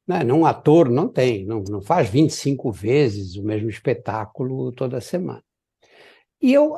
[0.08, 0.24] Né?
[0.26, 5.44] Um ator não tem, não, não faz 25 vezes o mesmo espetáculo toda semana.
[6.40, 6.78] E eu,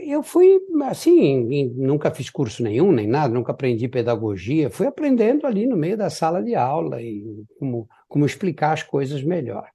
[0.00, 5.66] eu fui, assim, nunca fiz curso nenhum, nem nada, nunca aprendi pedagogia, fui aprendendo ali
[5.66, 7.24] no meio da sala de aula e
[7.58, 9.70] como, como explicar as coisas melhor.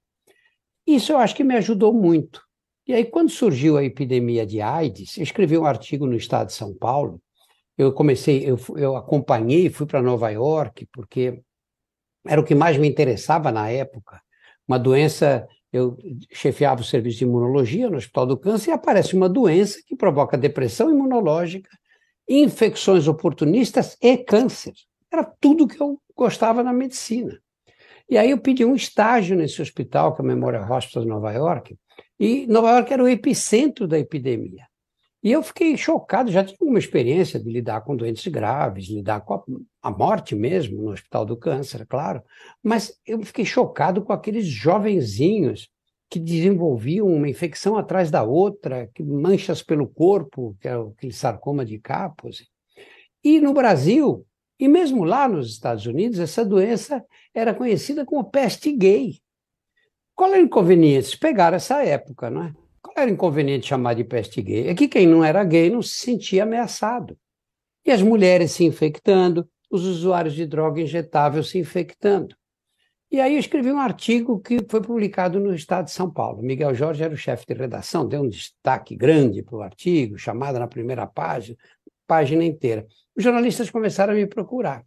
[0.86, 2.40] Isso eu acho que me ajudou muito.
[2.86, 6.52] E aí, quando surgiu a epidemia de AIDS, eu escrevi um artigo no Estado de
[6.52, 7.20] São Paulo.
[7.76, 11.42] Eu comecei, eu, eu acompanhei, fui para Nova York, porque
[12.24, 14.22] era o que mais me interessava na época.
[14.68, 15.96] Uma doença eu
[16.32, 20.38] chefiava o serviço de imunologia no Hospital do Câncer e aparece uma doença que provoca
[20.38, 21.70] depressão imunológica,
[22.28, 24.72] infecções oportunistas e câncer.
[25.12, 27.38] Era tudo que eu gostava na medicina.
[28.08, 31.32] E aí eu pedi um estágio nesse hospital, que é o Memorial Hospital de Nova
[31.32, 31.76] York,
[32.18, 34.66] e Nova York era o epicentro da epidemia.
[35.22, 39.34] E eu fiquei chocado, já tinha uma experiência de lidar com doentes graves, lidar com
[39.34, 39.42] a,
[39.86, 42.22] a, morte mesmo no Hospital do Câncer, claro,
[42.62, 45.68] mas eu fiquei chocado com aqueles jovenzinhos
[46.08, 51.64] que desenvolviam uma infecção atrás da outra, que manchas pelo corpo, que é aquele sarcoma
[51.64, 52.46] de Kaposi.
[53.22, 54.24] E no Brasil,
[54.58, 59.18] e mesmo lá nos Estados Unidos, essa doença era conhecida como peste gay.
[60.14, 61.18] Qual é o inconveniente?
[61.18, 62.52] Pegaram essa época, não é?
[62.96, 64.68] era inconveniente chamar de peste gay?
[64.68, 67.18] É que quem não era gay não se sentia ameaçado.
[67.84, 72.34] E as mulheres se infectando, os usuários de droga injetável se infectando.
[73.10, 76.42] E aí eu escrevi um artigo que foi publicado no Estado de São Paulo.
[76.42, 80.58] Miguel Jorge era o chefe de redação, deu um destaque grande para o artigo, chamada
[80.58, 81.56] na primeira página,
[82.06, 82.86] página inteira.
[83.16, 84.84] Os jornalistas começaram a me procurar.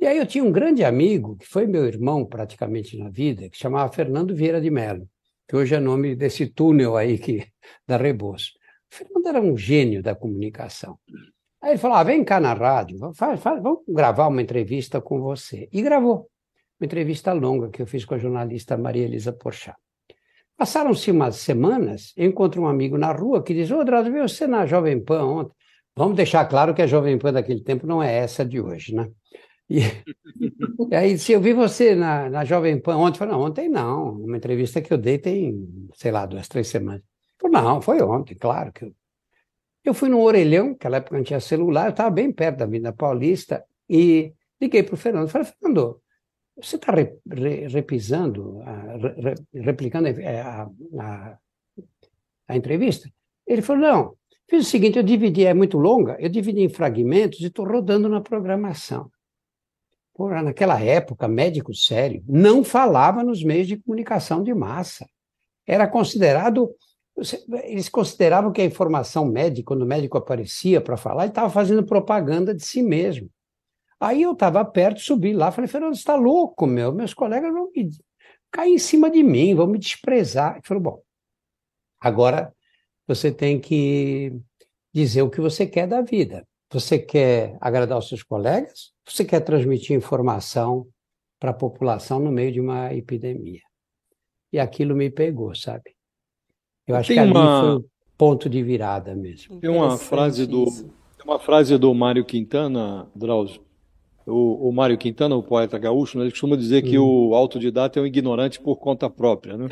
[0.00, 3.56] E aí eu tinha um grande amigo, que foi meu irmão praticamente na vida, que
[3.56, 5.08] chamava Fernando Vieira de Mello
[5.52, 7.46] que hoje é nome desse túnel aí que,
[7.86, 8.54] da Rebouças.
[8.90, 10.98] O Fernando era um gênio da comunicação.
[11.62, 15.20] Aí ele falou: ah, vem cá na rádio, faz, faz, vamos gravar uma entrevista com
[15.20, 15.68] você.
[15.72, 16.28] E gravou.
[16.80, 19.76] Uma entrevista longa que eu fiz com a jornalista Maria Elisa Porchat.
[20.56, 24.46] Passaram-se umas semanas, eu encontro um amigo na rua que diz: Ô, Drauzio, viu você
[24.46, 25.54] na Jovem Pan ontem?
[25.94, 29.08] Vamos deixar claro que a Jovem Pan daquele tempo não é essa de hoje, né?
[29.68, 29.80] E,
[30.90, 33.68] e aí, se eu vi você na, na Jovem Pan ontem, eu falei, não, ontem
[33.68, 37.02] não, uma entrevista que eu dei tem, sei lá, duas, três semanas.
[37.42, 38.92] Eu falei, não, foi ontem, claro que eu...
[39.84, 42.92] Eu fui no Orelhão, naquela época não tinha celular, eu estava bem perto da Avenida
[42.92, 46.00] Paulista, e liguei para o Fernando, falei, Fernando,
[46.56, 50.70] você está re, re, repisando, re, replicando a,
[51.00, 51.38] a,
[52.48, 53.10] a entrevista?
[53.46, 54.16] Ele falou, não,
[54.48, 58.08] fiz o seguinte, eu dividi, é muito longa, eu dividi em fragmentos e estou rodando
[58.08, 59.10] na programação.
[60.14, 65.06] Porra, naquela época, médico sério não falava nos meios de comunicação de massa.
[65.66, 66.70] Era considerado.
[67.64, 71.84] Eles consideravam que a informação médica, quando o médico aparecia para falar, ele estava fazendo
[71.84, 73.30] propaganda de si mesmo.
[74.00, 76.92] Aí eu estava perto, subi lá, falei, Fernando, você está louco, meu?
[76.92, 77.90] Meus colegas vão me
[78.50, 80.54] cair em cima de mim, vão me desprezar.
[80.54, 81.02] Ele falou, bom,
[82.00, 82.52] agora
[83.06, 84.36] você tem que
[84.92, 86.46] dizer o que você quer da vida.
[86.70, 88.92] Você quer agradar os seus colegas?
[89.06, 90.88] Você quer transmitir informação
[91.38, 93.60] para a população no meio de uma epidemia?
[94.52, 95.94] E aquilo me pegou, sabe?
[96.86, 97.60] Eu acho Tem que ali uma...
[97.60, 97.84] foi o
[98.16, 99.58] ponto de virada mesmo.
[99.60, 100.66] Tem uma frase do
[101.24, 103.60] uma frase do Mário Quintana, Drauzio.
[104.26, 107.30] O, o Mário Quintana, o poeta gaúcho, né, ele costuma dizer que hum.
[107.30, 109.66] o autodidata é um ignorante por conta própria, né?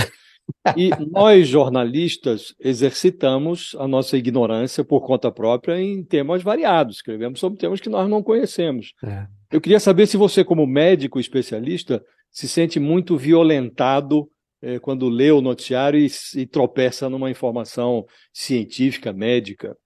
[0.77, 6.97] E nós, jornalistas, exercitamos a nossa ignorância por conta própria em temas variados.
[6.97, 8.93] Escrevemos sobre temas que nós não conhecemos.
[9.05, 9.27] É.
[9.53, 12.03] Eu queria saber se você, como médico especialista,
[12.33, 14.29] se sente muito violentado
[14.63, 19.77] é, quando lê o noticiário e, e tropeça numa informação científica, médica.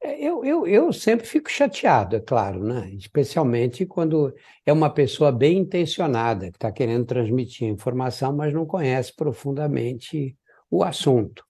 [0.00, 2.88] É, eu, eu, eu sempre fico chateado, é claro, né?
[2.94, 4.32] especialmente quando
[4.64, 10.36] é uma pessoa bem intencionada, que está querendo transmitir informação, mas não conhece profundamente
[10.70, 11.44] o assunto.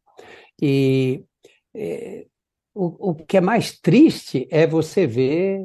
[0.61, 1.23] E
[1.75, 2.27] é,
[2.75, 5.61] o, o que é mais triste é você ver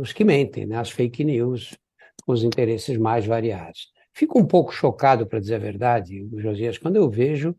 [0.00, 0.76] os que mentem, né?
[0.76, 1.78] as fake news,
[2.26, 3.93] com os interesses mais variados.
[4.14, 7.54] Fico um pouco chocado, para dizer a verdade, Josias, quando eu vejo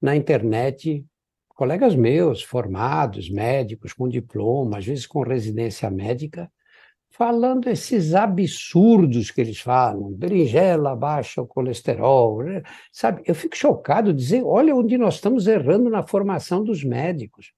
[0.00, 1.04] na internet
[1.48, 6.50] colegas meus, formados, médicos, com diploma, às vezes com residência médica,
[7.10, 12.62] falando esses absurdos que eles falam, berinjela baixa o colesterol, né?
[12.90, 13.20] sabe?
[13.26, 17.52] Eu fico chocado dizer, olha onde nós estamos errando na formação dos médicos.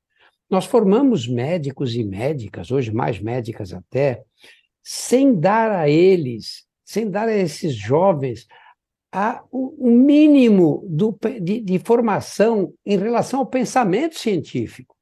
[0.50, 4.24] Nós formamos médicos e médicas, hoje mais médicas até,
[4.82, 8.46] sem dar a eles, sem dar a esses jovens
[9.10, 14.94] a, o, mínimo do, de, de formação em relação ao pensamento científico.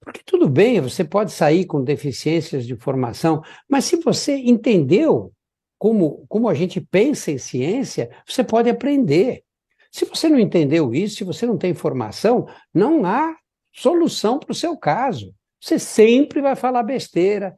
[0.00, 5.32] Porque tudo bem, você pode sair com deficiências de formação, mas se você entendeu
[5.76, 9.42] como, como a gente pensa em ciência, você pode aprender.
[9.90, 13.36] Se você não entendeu isso, se você não tem formação, não há
[13.72, 15.34] solução para o seu caso.
[15.60, 17.56] Você sempre vai falar besteira,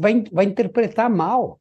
[0.00, 1.60] vai, vai interpretar mal.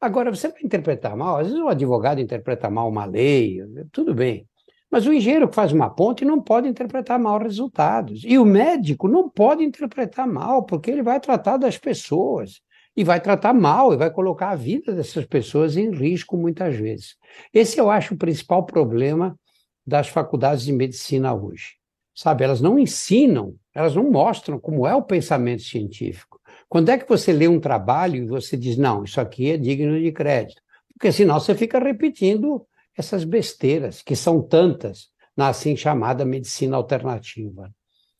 [0.00, 4.46] Agora, você vai interpretar mal, às vezes o advogado interpreta mal uma lei, tudo bem.
[4.90, 8.22] Mas o engenheiro que faz uma ponte não pode interpretar mal resultados.
[8.24, 12.60] E o médico não pode interpretar mal, porque ele vai tratar das pessoas.
[12.96, 17.16] E vai tratar mal, e vai colocar a vida dessas pessoas em risco muitas vezes.
[17.52, 19.38] Esse eu acho o principal problema
[19.86, 21.76] das faculdades de medicina hoje.
[22.14, 26.37] Sabe, elas não ensinam, elas não mostram como é o pensamento científico.
[26.68, 29.98] Quando é que você lê um trabalho e você diz, não, isso aqui é digno
[29.98, 30.60] de crédito?
[30.92, 32.66] Porque senão você fica repetindo
[32.96, 37.70] essas besteiras, que são tantas, na assim chamada medicina alternativa.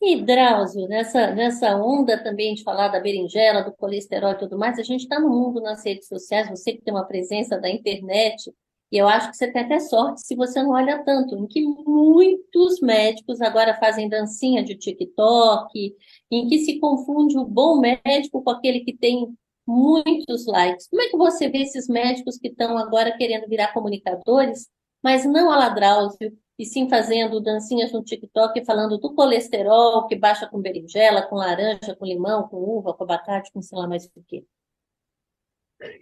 [0.01, 4.78] E, Drauzio, nessa, nessa onda também de falar da berinjela, do colesterol e tudo mais,
[4.78, 8.53] a gente está no mundo nas redes sociais, você que tem uma presença da internet,
[8.91, 11.62] e eu acho que você tem até sorte se você não olha tanto, em que
[11.62, 15.95] muitos médicos agora fazem dancinha de TikTok,
[16.30, 19.28] em que se confunde o bom médico com aquele que tem
[19.66, 20.89] muitos likes.
[20.89, 24.66] Como é que você vê esses médicos que estão agora querendo virar comunicadores,
[25.03, 30.49] mas não a Ladráusio, e sim fazendo dancinhas no TikTok falando do colesterol que baixa
[30.49, 34.24] com berinjela, com laranja, com limão, com uva, com abacate, com sei lá mais o
[34.26, 34.45] quê?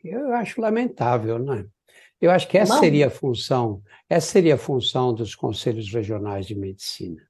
[0.02, 1.66] Eu acho lamentável, né?
[2.20, 2.80] Eu acho que essa Não.
[2.80, 7.22] seria a função, essa seria a função dos conselhos regionais de medicina,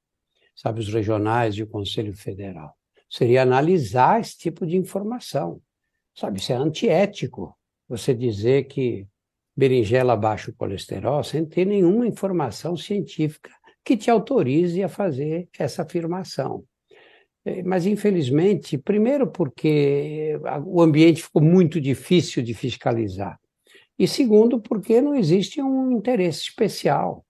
[0.54, 2.72] sabe, os regionais e o Conselho Federal.
[3.08, 5.60] Seria analisar esse tipo de informação.
[6.14, 7.56] Sabe, isso é antiético.
[7.88, 9.06] Você dizer que
[9.56, 13.50] berinjela baixa o colesterol sem ter nenhuma informação científica
[13.84, 16.64] que te autorize a fazer essa afirmação.
[17.44, 23.38] É, mas, infelizmente, primeiro porque o ambiente ficou muito difícil de fiscalizar.
[23.98, 27.24] E segundo, porque não existe um interesse especial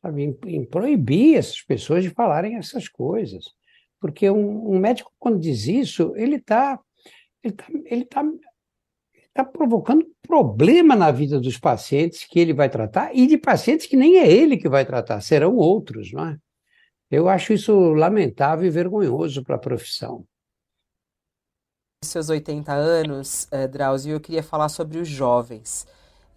[0.00, 3.44] sabe, em, em proibir essas pessoas de falarem essas coisas.
[4.00, 6.80] Porque um, um médico, quando diz isso, ele está
[7.42, 8.24] ele tá, ele tá,
[9.32, 13.96] tá provocando problema na vida dos pacientes que ele vai tratar e de pacientes que
[13.96, 16.36] nem é ele que vai tratar, serão outros, não é?
[17.08, 20.26] Eu acho isso lamentável e vergonhoso para a profissão.
[22.04, 25.86] Seus 80 anos, eh, Drauzio, eu queria falar sobre os jovens.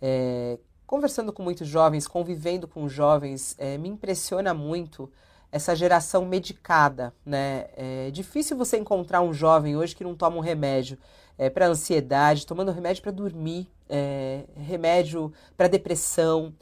[0.02, 5.12] É, conversando com muitos jovens, convivendo com jovens, é, me impressiona muito
[5.52, 7.68] essa geração medicada, né?
[7.76, 10.98] É difícil você encontrar um jovem hoje que não toma um remédio
[11.38, 16.54] é, para ansiedade, tomando remédio para dormir, é, remédio para depressão,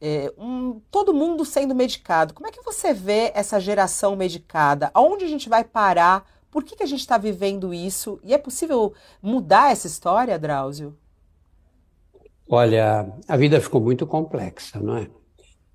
[0.00, 2.34] é, um, todo mundo sendo medicado.
[2.34, 4.90] Como é que você vê essa geração medicada?
[4.92, 8.20] Aonde a gente vai parar Por que, que a gente está vivendo isso?
[8.22, 10.96] E é possível mudar essa história, Drauzio?
[12.48, 15.08] Olha, a vida ficou muito complexa, não é?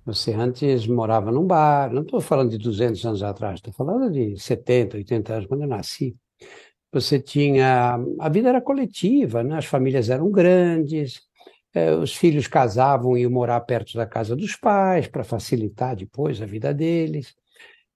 [0.06, 4.38] Você antes morava num bar, não estou falando de 200 anos atrás, estou falando de
[4.38, 6.16] 70, 80 anos, quando eu nasci.
[6.92, 7.98] Você tinha.
[8.18, 9.58] A vida era coletiva, né?
[9.58, 11.20] as famílias eram grandes,
[11.74, 16.40] eh, os filhos casavam e iam morar perto da casa dos pais para facilitar depois
[16.42, 17.34] a vida deles.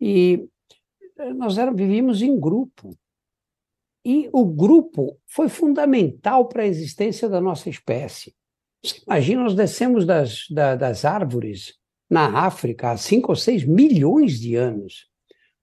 [0.01, 0.49] E
[1.19, 2.91] eh, nós era, vivíamos em grupo.
[4.05, 8.35] E o grupo foi fundamental para a existência da nossa espécie.
[8.85, 11.75] Você imagina, nós descemos das, da, das árvores
[12.09, 15.09] na África há 5 ou 6 milhões de anos.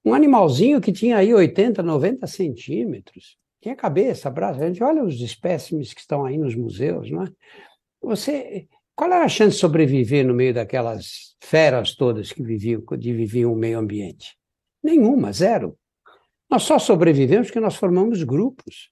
[0.04, 3.38] Um animalzinho que tinha aí 80, 90 centímetros.
[3.62, 4.60] Tinha cabeça, braço.
[4.60, 7.32] A gente olha os espécimes que estão aí nos museus, não é?
[8.02, 13.14] Você, qual era a chance de sobreviver no meio daquelas feras todas que viviam, de
[13.14, 14.36] viviam o meio ambiente?
[14.84, 15.78] Nenhuma, zero.
[16.50, 18.90] Nós só sobrevivemos porque nós formamos grupos.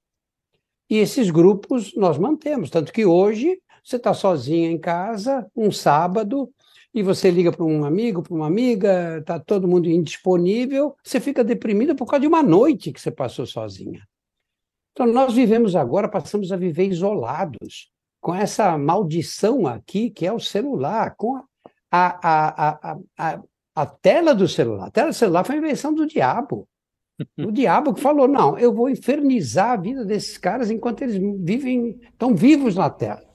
[0.88, 2.69] E esses grupos nós mantemos.
[2.69, 3.59] Tanto que hoje
[3.90, 6.50] você está sozinha em casa, um sábado,
[6.94, 11.44] e você liga para um amigo, para uma amiga, está todo mundo indisponível, você fica
[11.44, 14.02] deprimida por causa de uma noite que você passou sozinha.
[14.92, 20.40] Então, nós vivemos agora, passamos a viver isolados, com essa maldição aqui, que é o
[20.40, 21.44] celular, com a,
[21.92, 23.42] a, a, a,
[23.76, 24.88] a tela do celular.
[24.88, 26.68] A tela do celular foi a invenção do diabo.
[27.38, 32.00] O diabo que falou: não, eu vou infernizar a vida desses caras enquanto eles vivem,
[32.10, 33.28] estão vivos na tela,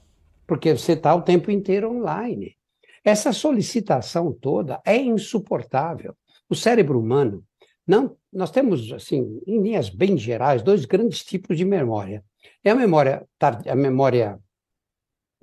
[0.47, 2.55] porque você está o tempo inteiro online.
[3.03, 6.15] Essa solicitação toda é insuportável.
[6.49, 7.43] O cérebro humano
[7.87, 12.23] não, nós temos assim, em linhas bem gerais, dois grandes tipos de memória.
[12.63, 14.39] É a memória, a memória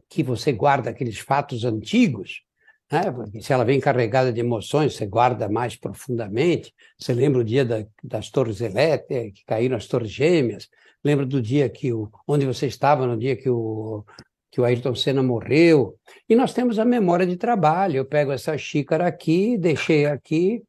[0.09, 2.43] que você guarda aqueles fatos antigos,
[2.91, 3.05] né?
[3.41, 6.75] se ela vem carregada de emoções, você guarda mais profundamente.
[6.99, 10.69] Você lembra o dia da, das torres elétricas, que caíram as torres gêmeas,
[11.05, 14.05] lembra do dia que o, onde você estava no dia que o
[14.53, 15.97] que o Ayrton Senna morreu.
[16.29, 17.97] E nós temos a memória de trabalho.
[17.97, 20.63] Eu pego essa xícara aqui, deixei aqui,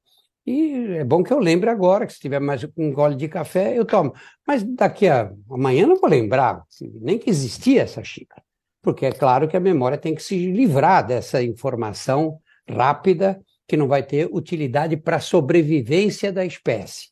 [0.48, 3.78] e é bom que eu lembre agora, que se tiver mais um gole de café,
[3.78, 4.14] eu tomo.
[4.48, 6.64] Mas daqui a amanhã não vou lembrar
[7.02, 8.42] nem que existia essa xícara.
[8.82, 13.88] Porque é claro que a memória tem que se livrar dessa informação rápida que não
[13.88, 17.10] vai ter utilidade para a sobrevivência da espécie.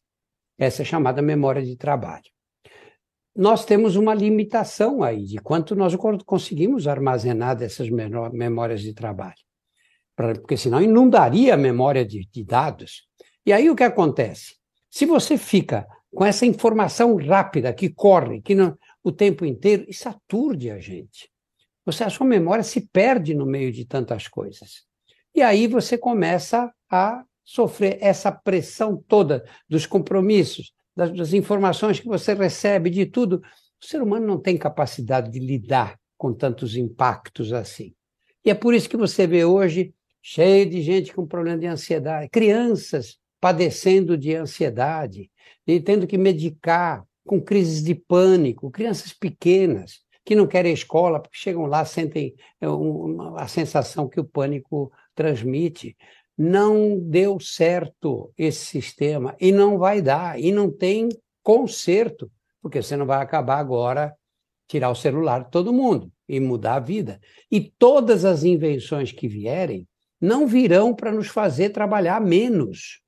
[0.57, 2.30] Essa é chamada memória de trabalho
[3.35, 9.35] nós temos uma limitação aí de quanto nós conseguimos armazenar dessas memórias de trabalho.
[10.15, 13.07] Porque senão inundaria a memória de, de dados.
[13.45, 14.55] E aí o que acontece?
[14.89, 20.09] Se você fica com essa informação rápida que corre, que não, o tempo inteiro, isso
[20.09, 21.31] aturde a gente.
[21.85, 24.85] Você, a sua memória se perde no meio de tantas coisas.
[25.33, 32.07] E aí você começa a sofrer essa pressão toda dos compromissos, das, das informações que
[32.07, 33.41] você recebe, de tudo.
[33.81, 37.93] O ser humano não tem capacidade de lidar com tantos impactos assim.
[38.45, 42.29] E é por isso que você vê hoje cheio de gente com problema de ansiedade,
[42.29, 45.31] crianças padecendo de ansiedade
[45.65, 51.37] e tendo que medicar com crises de pânico, crianças pequenas que não querem escola porque
[51.37, 52.67] chegam lá sentem é,
[53.37, 55.97] a sensação que o pânico transmite
[56.41, 61.07] não deu certo esse sistema e não vai dar, e não tem
[61.43, 64.11] conserto, porque você não vai acabar agora
[64.67, 67.19] tirar o celular de todo mundo e mudar a vida.
[67.51, 69.87] E todas as invenções que vierem
[70.19, 73.01] não virão para nos fazer trabalhar menos.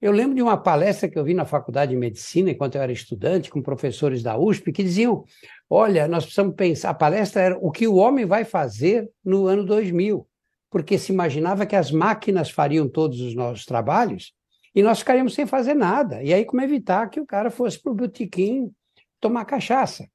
[0.00, 2.92] Eu lembro de uma palestra que eu vi na Faculdade de Medicina, enquanto eu era
[2.92, 5.24] estudante, com professores da USP, que diziam:
[5.68, 6.90] olha, nós precisamos pensar.
[6.90, 10.24] A palestra era o que o homem vai fazer no ano 2000
[10.72, 14.32] porque se imaginava que as máquinas fariam todos os nossos trabalhos
[14.74, 16.22] e nós ficaríamos sem fazer nada.
[16.22, 18.72] E aí, como evitar que o cara fosse para o botequim
[19.20, 20.08] tomar cachaça?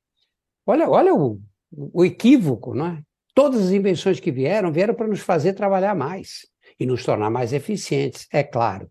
[0.65, 1.39] Olha, olha o,
[1.71, 3.01] o equívoco, não é?
[3.35, 6.47] Todas as invenções que vieram, vieram para nos fazer trabalhar mais
[6.79, 8.89] e nos tornar mais eficientes, é claro.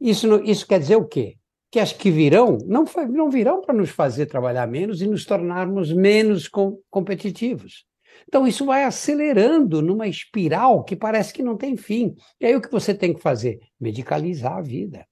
[0.00, 1.36] Isso, isso quer dizer o quê?
[1.72, 5.92] Que as que virão não, não virão para nos fazer trabalhar menos e nos tornarmos
[5.92, 7.84] menos com, competitivos.
[8.32, 12.16] Então, isso vai acelerando numa espiral que parece que não tem fim.
[12.40, 13.60] E aí, o que você tem que fazer?
[13.78, 15.06] Medicalizar a vida.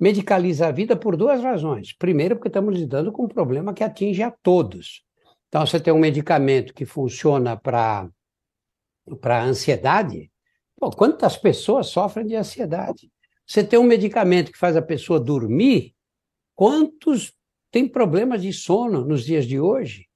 [0.00, 1.92] Medicalizar a vida por duas razões.
[1.92, 5.04] Primeiro, porque estamos lidando com um problema que atinge a todos.
[5.46, 8.08] Então, você tem um medicamento que funciona para
[9.22, 10.32] a ansiedade.
[10.80, 13.12] Pô, quantas pessoas sofrem de ansiedade?
[13.46, 15.94] Você tem um medicamento que faz a pessoa dormir.
[16.54, 17.30] Quantos
[17.70, 20.08] têm problemas de sono nos dias de hoje?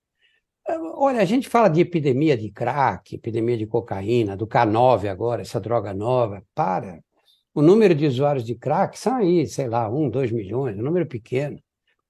[0.71, 5.59] Olha, a gente fala de epidemia de crack, epidemia de cocaína, do K9 agora, essa
[5.59, 6.43] droga nova.
[6.55, 7.03] Para.
[7.55, 11.07] o número de usuários de crack são aí, sei lá, um, dois milhões, um número
[11.07, 11.59] pequeno.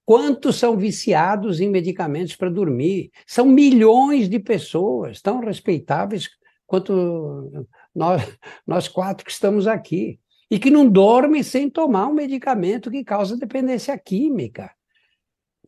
[0.05, 3.11] Quantos são viciados em medicamentos para dormir?
[3.25, 6.29] São milhões de pessoas, tão respeitáveis
[6.67, 8.21] quanto nós,
[8.67, 10.19] nós quatro que estamos aqui.
[10.51, 14.71] E que não dormem sem tomar um medicamento que causa dependência química.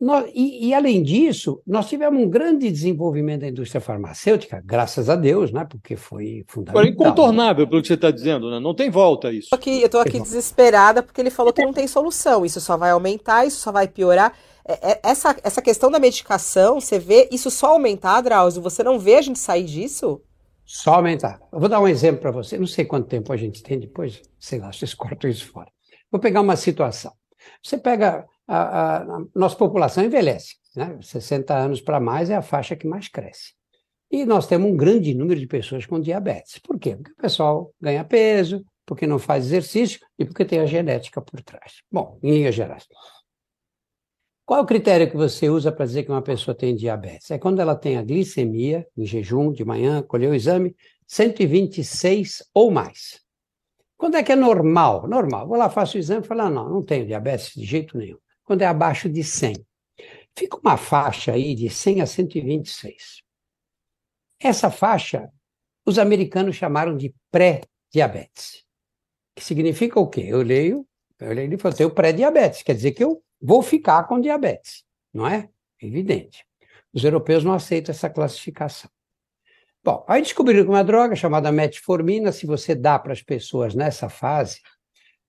[0.02, 5.14] Nós, e, e, além disso, nós tivemos um grande desenvolvimento da indústria farmacêutica, graças a
[5.14, 5.64] Deus, né?
[5.64, 6.82] Porque foi fundamental.
[6.82, 8.58] Agora, incontornável, pelo que você está dizendo, né?
[8.58, 9.50] Não tem volta isso.
[9.52, 12.44] Eu estou aqui, desesperada porque ele falou que não tem solução.
[12.44, 14.36] Isso só vai aumentar, isso só vai piorar.
[14.66, 18.60] É, é, essa, essa questão da medicação, você vê isso só aumentar, Drauzio?
[18.60, 20.20] Você não vê a gente sair disso?
[20.64, 21.40] Só aumentar.
[21.52, 22.58] Eu vou dar um exemplo para você.
[22.58, 25.70] Não sei quanto tempo a gente tem depois, sei lá, vocês cortam isso fora.
[26.10, 27.12] Vou pegar uma situação.
[27.62, 30.98] Você pega a, a, a nossa população envelhece, né?
[31.00, 33.54] 60 anos para mais é a faixa que mais cresce.
[34.10, 36.58] E nós temos um grande número de pessoas com diabetes.
[36.58, 36.96] Por quê?
[36.96, 41.40] Porque o pessoal ganha peso, porque não faz exercício e porque tem a genética por
[41.40, 41.82] trás.
[41.90, 42.86] Bom, em linhas gerais.
[44.44, 47.30] Qual é o critério que você usa para dizer que uma pessoa tem diabetes?
[47.30, 50.76] É quando ela tem a glicemia, em jejum, de manhã, colheu o exame,
[51.06, 53.22] 126 ou mais.
[53.96, 55.08] Quando é que é normal?
[55.08, 55.46] Normal.
[55.46, 58.18] Vou lá, faço o exame e falo, ah, não, não tenho diabetes de jeito nenhum
[58.44, 59.54] quando é abaixo de 100.
[60.36, 63.22] Fica uma faixa aí de 100 a 126.
[64.40, 65.30] Essa faixa,
[65.86, 68.64] os americanos chamaram de pré-diabetes.
[69.34, 70.24] Que significa o quê?
[70.26, 70.86] Eu leio,
[71.18, 75.26] eu leio e falo, tenho pré-diabetes, quer dizer que eu vou ficar com diabetes, não
[75.26, 75.48] é?
[75.80, 76.44] Evidente.
[76.92, 78.90] Os europeus não aceitam essa classificação.
[79.84, 84.08] Bom, aí descobriram que uma droga chamada metformina, se você dá para as pessoas nessa
[84.08, 84.60] fase,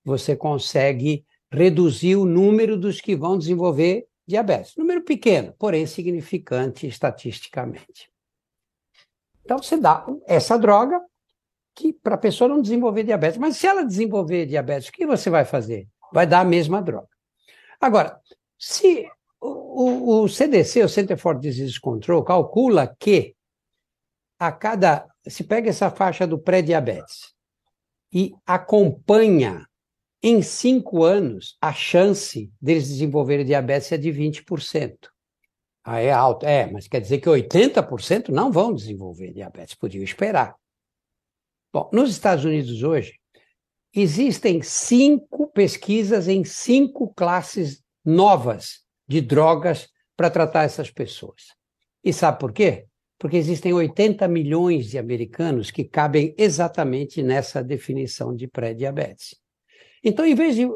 [0.04, 4.74] você consegue reduzir o número dos que vão desenvolver diabetes.
[4.76, 8.10] Número pequeno, porém significante estatisticamente.
[9.44, 11.00] Então você dá essa droga
[11.74, 13.38] que para a pessoa não desenvolver diabetes.
[13.38, 15.88] Mas se ela desenvolver diabetes, o que você vai fazer?
[16.12, 17.08] Vai dar a mesma droga.
[17.80, 18.18] Agora,
[18.58, 19.08] se
[19.40, 23.34] o, o CDC, o Center for Disease Control, calcula que
[24.38, 25.06] a cada.
[25.26, 27.34] Se pega essa faixa do pré-diabetes
[28.12, 29.66] e acompanha
[30.26, 34.96] em cinco anos, a chance deles desenvolverem diabetes é de 20%.
[35.84, 36.46] Ah, é alto.
[36.46, 40.56] É, mas quer dizer que 80% não vão desenvolver diabetes, podiam esperar.
[41.70, 43.20] Bom, nos Estados Unidos hoje,
[43.94, 51.48] existem cinco pesquisas em cinco classes novas de drogas para tratar essas pessoas.
[52.02, 52.86] E sabe por quê?
[53.18, 59.43] Porque existem 80 milhões de americanos que cabem exatamente nessa definição de pré-diabetes.
[60.04, 60.68] Então, em vez de.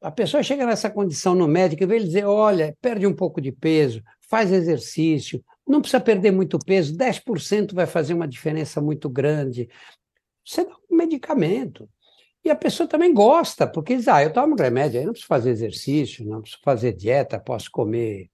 [0.00, 3.40] A pessoa chega nessa condição no médico, em vez de dizer: olha, perde um pouco
[3.40, 9.08] de peso, faz exercício, não precisa perder muito peso, 10% vai fazer uma diferença muito
[9.08, 9.68] grande.
[10.44, 11.88] Você dá um medicamento.
[12.44, 15.50] E a pessoa também gosta, porque diz: ah, eu tomo remédio, aí não preciso fazer
[15.50, 18.28] exercício, não preciso fazer dieta, posso comer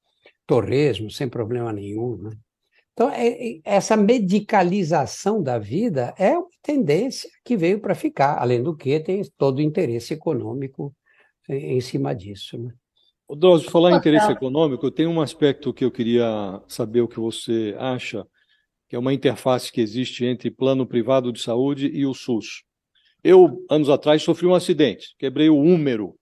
[0.47, 2.17] torresmo sem problema nenhum.
[2.17, 2.31] Né?
[2.93, 8.63] Então, é, é, essa medicalização da vida é uma tendência que veio para ficar, além
[8.63, 10.95] do que tem todo o interesse econômico
[11.49, 12.59] em, em cima disso.
[12.59, 12.73] Né?
[13.35, 17.75] Drauzio, falar em interesse econômico, tem um aspecto que eu queria saber o que você
[17.79, 18.27] acha,
[18.89, 22.63] que é uma interface que existe entre plano privado de saúde e o SUS.
[23.25, 26.15] Eu, anos atrás, sofri um acidente, quebrei o húmero,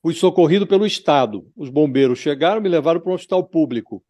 [0.00, 1.46] fui socorrido pelo Estado.
[1.54, 4.02] Os bombeiros chegaram, me levaram para um hospital público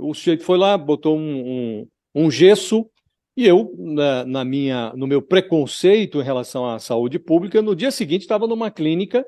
[0.00, 2.86] o sujeito foi lá, botou um, um, um gesso,
[3.36, 7.90] e eu, na, na, minha, no meu preconceito em relação à saúde pública, no dia
[7.90, 9.24] seguinte estava numa clínica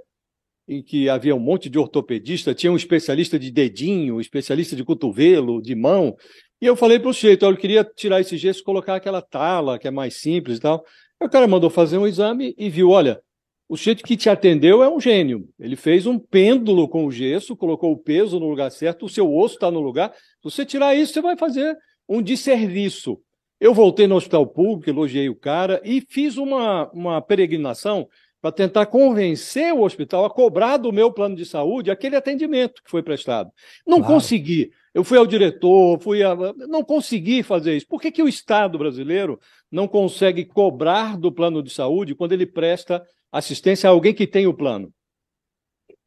[0.69, 5.61] em que havia um monte de ortopedista, tinha um especialista de dedinho, especialista de cotovelo,
[5.61, 6.17] de mão,
[6.63, 9.81] e eu falei para o sujeito, eu queria tirar esse gesso e colocar aquela tala,
[9.81, 10.85] que é mais simples e tal.
[11.21, 13.21] O cara mandou fazer um exame e viu, olha,
[13.73, 15.49] o sujeito que te atendeu é um gênio.
[15.59, 19.35] Ele fez um pêndulo com o gesso, colocou o peso no lugar certo, o seu
[19.35, 20.13] osso está no lugar.
[20.13, 21.75] Se você tirar isso, você vai fazer
[22.07, 23.19] um desserviço.
[23.59, 28.07] Eu voltei no hospital público, elogiei o cara e fiz uma, uma peregrinação
[28.43, 32.91] para tentar convencer o hospital a cobrar do meu plano de saúde aquele atendimento que
[32.91, 33.51] foi prestado.
[33.87, 34.13] Não claro.
[34.13, 34.71] consegui.
[34.93, 36.37] Eu fui ao diretor, fui a...
[36.69, 37.89] não consegui fazer isso.
[37.89, 42.45] Por que, que o Estado brasileiro não consegue cobrar do plano de saúde quando ele
[42.45, 43.03] presta
[43.33, 44.93] assistência a alguém que tem o plano?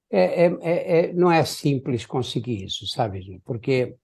[0.09, 3.41] É, é, é, é, não é simples conseguir isso, sabe?
[3.43, 3.95] Porque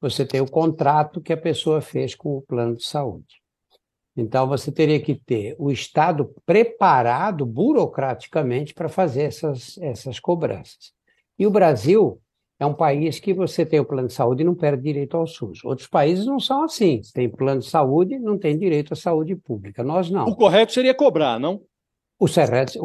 [0.00, 3.40] você tem o contrato que a pessoa fez com o plano de saúde.
[4.16, 10.92] Então, você teria que ter o Estado preparado burocraticamente para fazer essas, essas cobranças.
[11.38, 12.20] E o Brasil
[12.58, 15.26] é um país que você tem o plano de saúde e não perde direito ao
[15.26, 15.64] SUS.
[15.64, 17.00] Outros países não são assim.
[17.14, 19.82] Tem plano de saúde e não tem direito à saúde pública.
[19.82, 20.26] Nós não.
[20.26, 21.62] O correto seria cobrar, não?
[22.20, 22.26] O,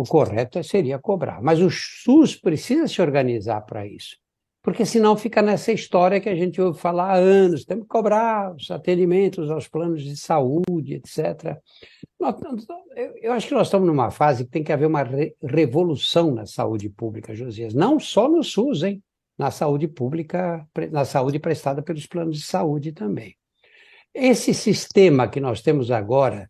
[0.02, 1.42] o correto seria cobrar.
[1.42, 4.18] Mas o SUS precisa se organizar para isso.
[4.64, 8.56] Porque senão fica nessa história que a gente ouve falar há anos, temos que cobrar
[8.56, 11.56] os atendimentos aos planos de saúde, etc.
[13.22, 15.04] Eu acho que nós estamos numa fase que tem que haver uma
[15.44, 17.76] revolução na saúde pública, Josias.
[17.76, 19.04] Não só no SUS, hein?
[19.38, 23.36] Na saúde pública, na saúde prestada pelos planos de saúde também.
[24.12, 26.50] Esse sistema que nós temos agora,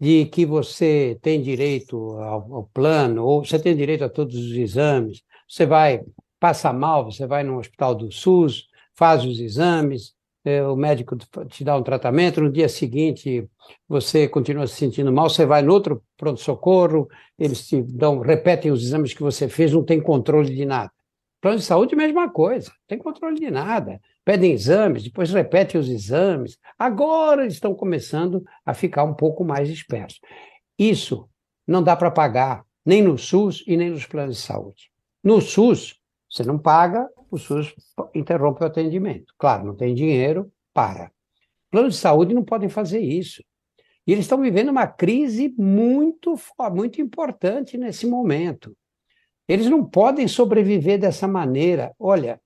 [0.00, 4.52] de que você tem direito ao, ao, plano, ou você tem direito a todos os
[4.52, 6.02] exames, você vai,
[6.38, 11.16] passa mal, você vai no hospital do SUS, faz os exames, é, o médico
[11.48, 13.48] te dá um tratamento, no dia seguinte
[13.88, 18.84] você continua se sentindo mal, você vai no outro pronto-socorro, eles te dão, repetem os
[18.84, 20.90] exames que você fez, não tem controle de nada.
[21.46, 25.88] Plano de saúde, mesma coisa, não tem controle de nada pedem exames, depois repetem os
[25.88, 26.58] exames.
[26.76, 30.18] Agora eles estão começando a ficar um pouco mais espertos.
[30.76, 31.28] Isso
[31.64, 34.90] não dá para pagar nem no SUS e nem nos planos de saúde.
[35.22, 37.72] No SUS, você não paga, o SUS
[38.12, 39.32] interrompe o atendimento.
[39.38, 41.12] Claro, não tem dinheiro, para.
[41.70, 43.44] Planos de saúde não podem fazer isso.
[44.04, 46.34] E eles estão vivendo uma crise muito,
[46.74, 48.76] muito importante nesse momento.
[49.48, 51.94] Eles não podem sobreviver dessa maneira.
[51.98, 52.40] Olha,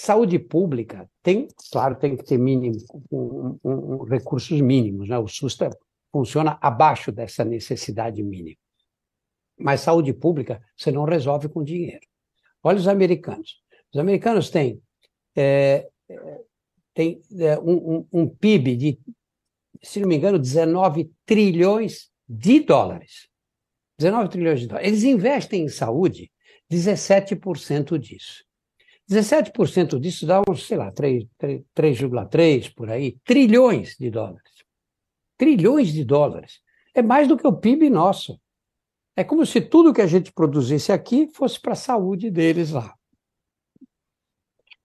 [0.00, 2.76] Saúde pública tem, claro, tem que ter mínimo,
[3.10, 5.18] um, um, um, recursos mínimos, né?
[5.18, 5.68] O SUS tá,
[6.12, 8.56] funciona abaixo dessa necessidade mínima.
[9.58, 12.06] Mas saúde pública você não resolve com dinheiro.
[12.62, 13.60] Olha os americanos.
[13.92, 14.80] Os americanos têm,
[15.34, 15.88] é,
[16.94, 19.00] têm é, um, um PIB de,
[19.82, 23.27] se não me engano, 19 trilhões de dólares.
[23.98, 24.88] 19 trilhões de dólares.
[24.88, 26.30] Eles investem em saúde
[26.70, 28.44] 17% disso.
[29.10, 34.52] 17% disso dá uns, sei lá, 3,3 por aí, trilhões de dólares.
[35.36, 36.60] Trilhões de dólares.
[36.94, 38.38] É mais do que o PIB nosso.
[39.16, 42.94] É como se tudo que a gente produzisse aqui fosse para a saúde deles lá.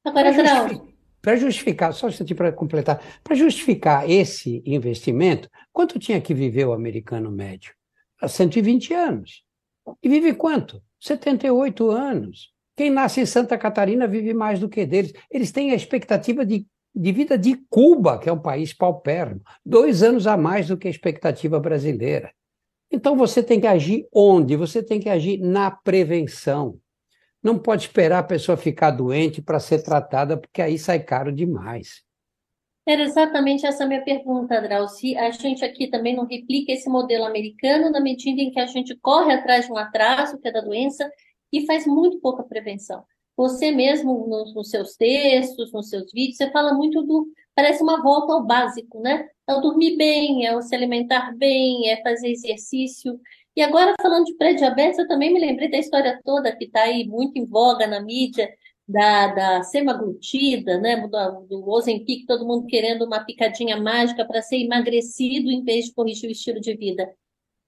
[0.05, 0.33] Agora,
[1.21, 6.65] para justificar, justificar, só um para completar, para justificar esse investimento, quanto tinha que viver
[6.65, 7.73] o americano médio?
[8.27, 9.43] 120 anos.
[10.01, 10.81] E vive quanto?
[10.99, 12.53] 78 anos.
[12.75, 15.13] Quem nasce em Santa Catarina vive mais do que deles.
[15.29, 16.65] Eles têm a expectativa de,
[16.95, 20.87] de vida de Cuba, que é um país paupérrimo, dois anos a mais do que
[20.87, 22.31] a expectativa brasileira.
[22.91, 24.55] Então você tem que agir onde?
[24.55, 26.79] Você tem que agir na prevenção.
[27.41, 32.03] Não pode esperar a pessoa ficar doente para ser tratada, porque aí sai caro demais.
[32.85, 35.15] Era exatamente essa minha pergunta, Drauci.
[35.15, 38.95] A gente aqui também não replica esse modelo americano na medida em que a gente
[38.97, 41.09] corre atrás de um atraso, que é da doença,
[41.51, 43.03] e faz muito pouca prevenção.
[43.37, 47.27] Você mesmo, nos, nos, seus textos, nos seus vídeos, você fala muito do.
[47.55, 49.27] Parece uma volta ao básico, né?
[49.47, 53.19] É o dormir bem, é o se alimentar bem, é fazer exercício.
[53.55, 57.05] E agora, falando de pré-diabetes, eu também me lembrei da história toda que está aí
[57.07, 58.49] muito em voga na mídia,
[58.87, 61.07] da, da semaglutida, né?
[61.07, 65.93] Do, do Ozempic, todo mundo querendo uma picadinha mágica para ser emagrecido em vez de
[65.93, 67.13] corrigir o estilo de vida.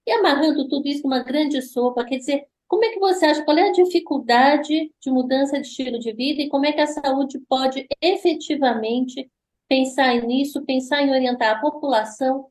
[0.06, 3.44] E amarrando tudo isso numa grande sopa, quer dizer, como é que você acha?
[3.44, 6.86] Qual é a dificuldade de mudança de estilo de vida e como é que a
[6.86, 9.30] saúde pode efetivamente
[9.68, 12.48] pensar nisso, pensar em orientar a população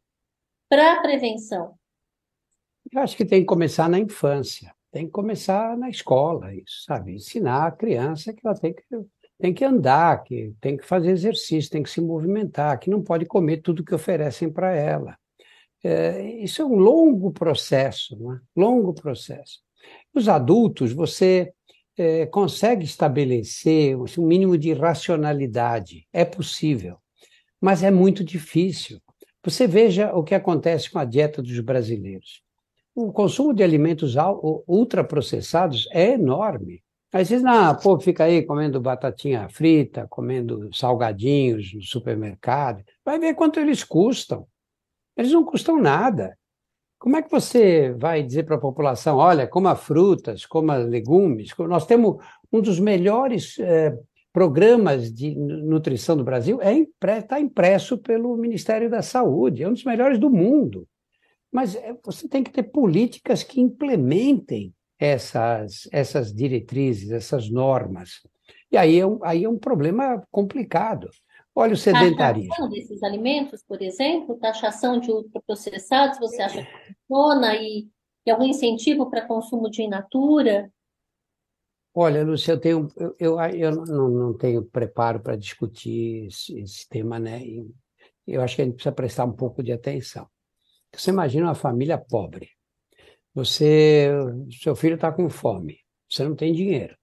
[0.69, 1.77] para a prevenção?
[2.91, 7.15] Eu acho que tem que começar na infância, tem que começar na escola, isso, sabe?
[7.15, 8.81] Ensinar a criança que ela tem que,
[9.37, 13.25] tem que andar, que tem que fazer exercício, tem que se movimentar, que não pode
[13.25, 15.17] comer tudo que oferecem para ela.
[15.83, 18.39] É, isso é um longo processo, não é?
[18.55, 19.59] longo processo.
[20.13, 21.51] Os adultos, você
[21.97, 26.07] é, consegue estabelecer assim, um mínimo de racionalidade.
[26.13, 26.99] É possível,
[27.59, 29.01] mas é muito difícil.
[29.43, 32.44] Você veja o que acontece com a dieta dos brasileiros.
[32.95, 34.15] O consumo de alimentos
[34.65, 36.81] ultraprocessados é enorme.
[37.11, 42.83] Aí vocês, não, pô, fica aí comendo batatinha frita, comendo salgadinhos no supermercado.
[43.03, 44.47] Vai ver quanto eles custam.
[45.15, 46.37] Eles não custam nada.
[46.97, 51.51] Como é que você vai dizer para a população, olha, coma frutas, coma legumes?
[51.59, 52.17] Nós temos
[52.51, 53.93] um dos melhores é,
[54.31, 59.73] programas de nutrição do Brasil, está é tá impresso pelo Ministério da Saúde, é um
[59.73, 60.87] dos melhores do mundo.
[61.55, 68.19] Mas é, você tem que ter políticas que implementem essas, essas diretrizes, essas normas.
[68.69, 71.09] E aí é um, aí é um problema complicado.
[71.55, 72.49] Olha o sedentarismo.
[72.49, 77.87] Taxação desses alimentos, por exemplo, taxação de ultraprocessados, você acha que funciona e,
[78.25, 80.69] e algum incentivo para consumo de in natura?
[81.93, 86.89] Olha, Lúcia, eu, tenho, eu, eu, eu não, não tenho preparo para discutir esse, esse,
[86.89, 87.41] tema, né?
[87.45, 87.65] E
[88.27, 90.27] eu acho que a gente precisa prestar um pouco de atenção.
[90.97, 92.49] Você imagina uma família pobre.
[93.33, 94.09] Você,
[94.61, 95.79] seu filho está com fome,
[96.09, 96.95] você não tem dinheiro.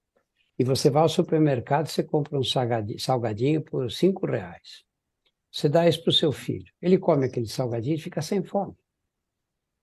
[0.59, 4.85] E você vai ao supermercado, você compra um salgadinho, por cinco reais.
[5.51, 6.73] Você dá isso para o seu filho.
[6.81, 8.75] Ele come aquele salgadinho e fica sem fome.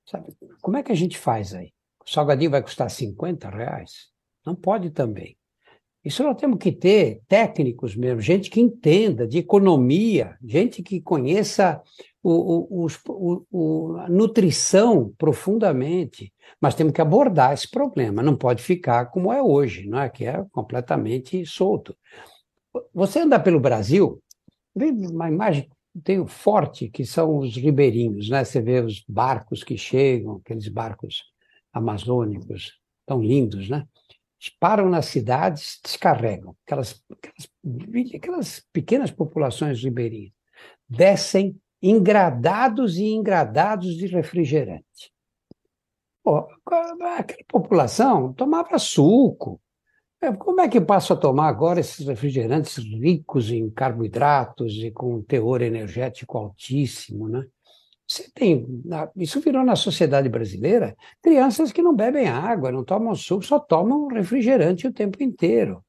[0.06, 0.36] Sabe?
[0.62, 1.72] Como é que a gente faz aí?
[2.04, 4.10] O salgadinho vai custar 50 reais?
[4.44, 5.38] Não pode também.
[6.04, 11.82] Isso nós temos que ter técnicos mesmo, gente que entenda de economia, gente que conheça
[12.22, 19.06] o, o, o, a nutrição profundamente, mas temos que abordar esse problema, não pode ficar
[19.06, 20.10] como é hoje, não é?
[20.10, 21.96] que é completamente solto.
[22.94, 24.22] Você anda pelo Brasil,
[24.76, 25.70] vê uma imagem
[26.04, 28.44] tem o forte, que são os ribeirinhos, né?
[28.46, 31.24] Você vê os barcos que chegam, aqueles barcos
[31.74, 33.86] amazônicos, tão lindos, né?
[34.60, 40.32] param nas cidades, descarregam, aquelas, aquelas, aquelas pequenas populações ribeirinhas,
[40.88, 45.12] descem engradados e engradados de refrigerante.
[46.24, 49.60] Pô, aquela população tomava suco.
[50.22, 55.22] É, como é que passa a tomar agora esses refrigerantes ricos em carboidratos e com
[55.22, 57.46] teor energético altíssimo, né?
[58.06, 58.66] Você tem,
[59.16, 64.08] isso virou na sociedade brasileira, crianças que não bebem água, não tomam suco, só tomam
[64.08, 65.84] refrigerante o tempo inteiro.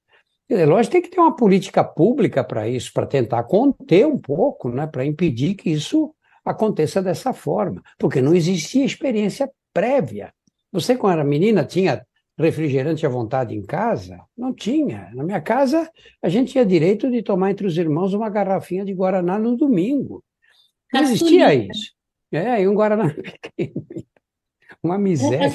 [0.51, 4.19] É lógico que tem que ter uma política pública para isso, para tentar conter um
[4.19, 6.13] pouco, né, para impedir que isso
[6.45, 10.35] aconteça dessa forma, porque não existia experiência prévia.
[10.73, 12.05] Você, quando era menina, tinha
[12.37, 14.21] refrigerante à vontade em casa?
[14.37, 15.11] Não tinha.
[15.15, 15.89] Na minha casa,
[16.23, 20.25] a gente tinha direito de tomar entre os irmãos uma garrafinha de Guaraná no domingo.
[20.93, 21.93] Não existia isso.
[22.33, 23.87] É, e um Guaraná pequeno.
[24.83, 25.53] Uma miséria.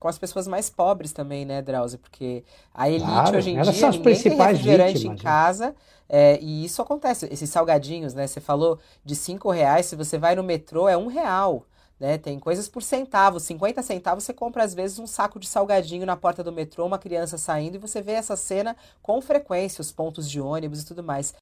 [0.00, 1.98] Com as pessoas mais pobres também, né, Drauzio?
[1.98, 5.22] Porque a elite Claro, hoje em dia, são as ninguém tem refrigerante em vítimas, né?
[5.24, 5.74] casa.
[6.08, 7.26] é, e isso acontece.
[7.32, 8.24] Esses salgadinhos, né?
[8.26, 11.66] Você falou de cinco reais, se você vai no metrô, é um real.
[11.98, 12.16] Né?
[12.16, 16.16] Tem coisas por centavos, 50 centavos você compra às vezes um saco de salgadinho na
[16.16, 20.30] porta do metrô, uma criança saindo e você vê essa cena com frequência, os pontos
[20.30, 21.34] de ônibus e tudo mais.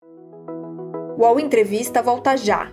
[1.18, 2.72] O UOL Entrevista volta já.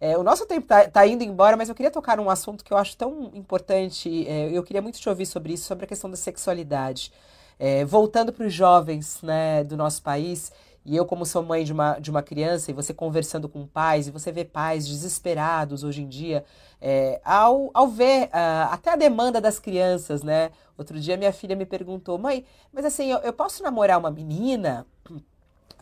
[0.00, 2.72] É, o nosso tempo tá, tá indo embora, mas eu queria tocar num assunto que
[2.72, 4.26] eu acho tão importante.
[4.26, 7.12] é, eu queria muito te ouvir sobre isso, sobre a questão da sexualidade.
[7.58, 10.50] É, voltando para os jovens né, do nosso país,
[10.84, 14.08] e eu, como sou mãe de uma, de uma criança, e você conversando com pais,
[14.08, 16.42] e você vê pais desesperados hoje em dia,
[16.80, 20.50] é, ao, ao ver ah, até a demanda das crianças, né?
[20.78, 24.86] Outro dia minha filha me perguntou, mãe, mas assim, eu, eu posso namorar uma menina?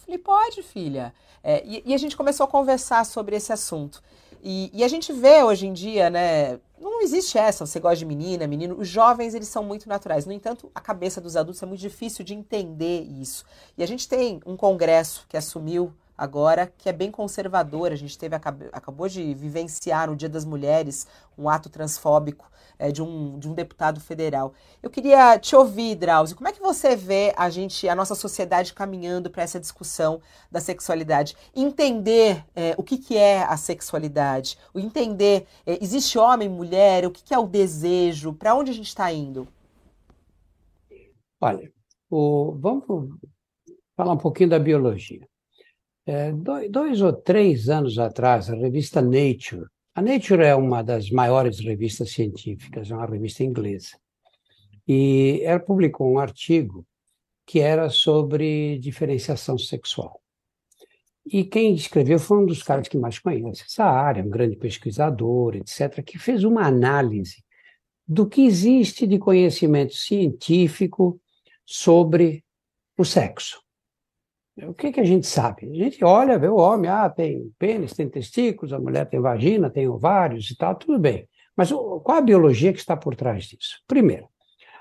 [0.09, 1.12] Falei, pode, filha.
[1.44, 4.02] É, e, e a gente começou a conversar sobre esse assunto.
[4.42, 6.59] E, e a gente vê hoje em dia, né?
[6.80, 8.76] Não existe essa, você gosta de menina, menino.
[8.78, 10.24] Os jovens, eles são muito naturais.
[10.24, 13.44] No entanto, a cabeça dos adultos é muito difícil de entender isso.
[13.76, 17.92] E a gente tem um congresso que assumiu agora, que é bem conservador.
[17.92, 21.06] A gente teve, acab- acabou de vivenciar no Dia das Mulheres
[21.36, 24.54] um ato transfóbico é, de, um, de um deputado federal.
[24.82, 28.72] Eu queria te ouvir, Drauzio, como é que você vê a gente, a nossa sociedade
[28.72, 30.20] caminhando para essa discussão
[30.50, 31.36] da sexualidade?
[31.54, 37.22] Entender é, o que, que é a sexualidade, entender, é, existe homem, mulher, o que,
[37.22, 39.48] que é o desejo, para onde a gente está indo?
[41.40, 41.72] Olha,
[42.10, 42.84] o- vamos
[43.96, 45.26] falar um pouquinho da biologia.
[46.06, 49.66] É, dois, dois ou três anos atrás, a revista Nature,
[49.99, 53.99] a Nature é uma das maiores revistas científicas, é uma revista inglesa,
[54.86, 56.86] e ela publicou um artigo
[57.44, 60.22] que era sobre diferenciação sexual.
[61.26, 65.57] E quem escreveu foi um dos caras que mais conhece essa área, um grande pesquisador,
[65.57, 67.42] etc., que fez uma análise
[68.07, 71.20] do que existe de conhecimento científico
[71.66, 72.44] sobre
[72.96, 73.61] o sexo.
[74.66, 75.70] O que, que a gente sabe?
[75.70, 79.70] A gente olha, vê o homem, ah, tem pênis, tem testículos, a mulher tem vagina,
[79.70, 81.28] tem ovários e tal, tudo bem.
[81.56, 83.80] Mas o- qual a biologia que está por trás disso?
[83.86, 84.28] Primeiro,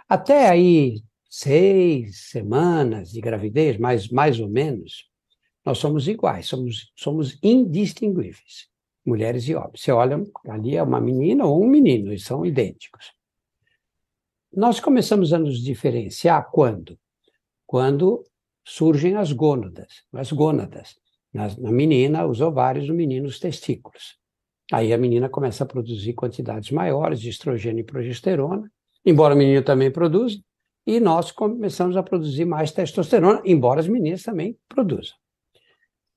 [0.10, 5.10] até aí seis semanas de gravidez, mais, mais ou menos,
[5.64, 8.68] nós somos iguais, somos, somos indistinguíveis,
[9.06, 9.82] mulheres e homens.
[9.82, 13.14] Você olha, ali é uma menina ou um menino, eles são idênticos.
[14.52, 16.98] Nós começamos a nos diferenciar quando?
[17.66, 18.24] Quando
[18.68, 20.98] surgem as gônadas, as gônadas.
[21.34, 24.18] Na, na menina, os ovários, no menino, os testículos.
[24.72, 28.70] Aí a menina começa a produzir quantidades maiores de estrogênio e progesterona,
[29.06, 30.38] embora o menino também produza,
[30.86, 35.16] e nós começamos a produzir mais testosterona, embora as meninas também produzam.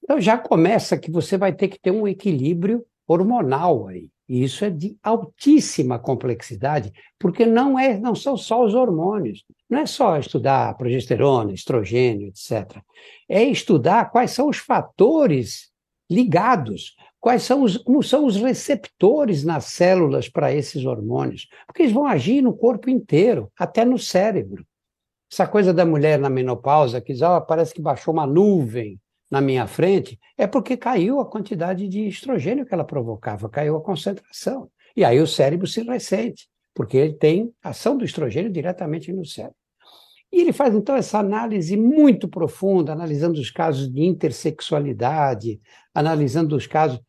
[0.03, 4.11] Então já começa que você vai ter que ter um equilíbrio hormonal aí.
[4.31, 9.45] E isso é de altíssima complexidade, porque não, é, não são só os hormônios.
[9.69, 12.81] Não é só estudar progesterona, estrogênio, etc.
[13.29, 15.73] É estudar quais são os fatores
[16.09, 21.93] ligados, quais são os, como são os receptores nas células para esses hormônios, porque eles
[21.93, 24.65] vão agir no corpo inteiro, até no cérebro.
[25.29, 28.97] Essa coisa da mulher na menopausa, que diz, oh, parece que baixou uma nuvem,
[29.31, 33.83] na minha frente, é porque caiu a quantidade de estrogênio que ela provocava, caiu a
[33.83, 34.69] concentração.
[34.97, 39.57] E aí o cérebro se ressente, porque ele tem ação do estrogênio diretamente no cérebro.
[40.33, 45.61] E ele faz então essa análise muito profunda, analisando os casos de intersexualidade,
[45.95, 47.01] analisando os casos.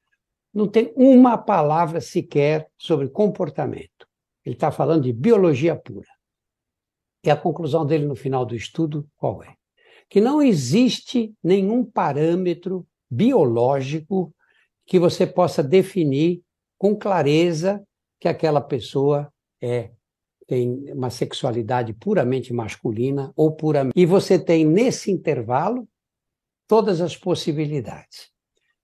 [0.53, 4.07] Não tem uma palavra sequer sobre comportamento.
[4.43, 6.07] Ele está falando de biologia pura.
[7.24, 9.55] E a conclusão dele no final do estudo, qual é?
[10.12, 14.36] Que não existe nenhum parâmetro biológico
[14.86, 16.41] que você possa definir
[16.78, 17.82] com clareza
[18.20, 19.32] que aquela pessoa
[19.62, 19.91] é
[20.45, 23.97] tem uma sexualidade puramente masculina ou puramente.
[23.97, 25.88] E você tem nesse intervalo
[26.68, 28.30] todas as possibilidades.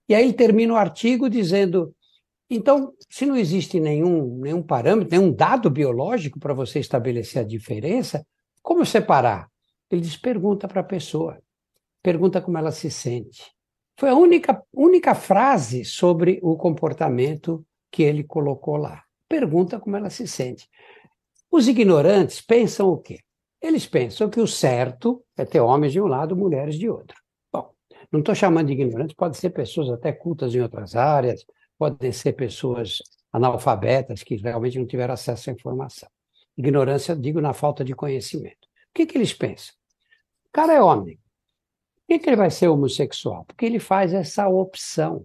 [0.08, 1.94] E aí termina o artigo dizendo:
[2.50, 8.26] então, se não existe nenhum, nenhum parâmetro, nenhum dado biológico para você estabelecer a diferença,
[8.62, 9.50] como separar?
[9.90, 11.42] Ele diz: pergunta para a pessoa,
[12.02, 13.52] pergunta como ela se sente.
[14.00, 19.04] Foi a única, única frase sobre o comportamento que ele colocou lá.
[19.28, 20.70] Pergunta como ela se sente.
[21.50, 23.20] Os ignorantes pensam o quê?
[23.62, 27.18] Eles pensam que o certo é ter homens de um lado, mulheres de outro.
[27.52, 27.72] Bom,
[28.12, 31.44] não estou chamando de ignorantes, pode ser pessoas até cultas em outras áreas,
[31.78, 33.00] podem ser pessoas
[33.32, 36.10] analfabetas que realmente não tiveram acesso à informação.
[36.56, 38.67] Ignorância, digo, na falta de conhecimento.
[38.98, 39.76] Que, que eles pensam?
[40.48, 41.18] O cara é homem.
[41.18, 43.46] Por que, que ele vai ser homossexual?
[43.46, 45.24] Porque ele faz essa opção.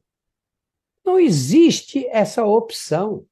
[1.03, 3.25] Não existe essa opção.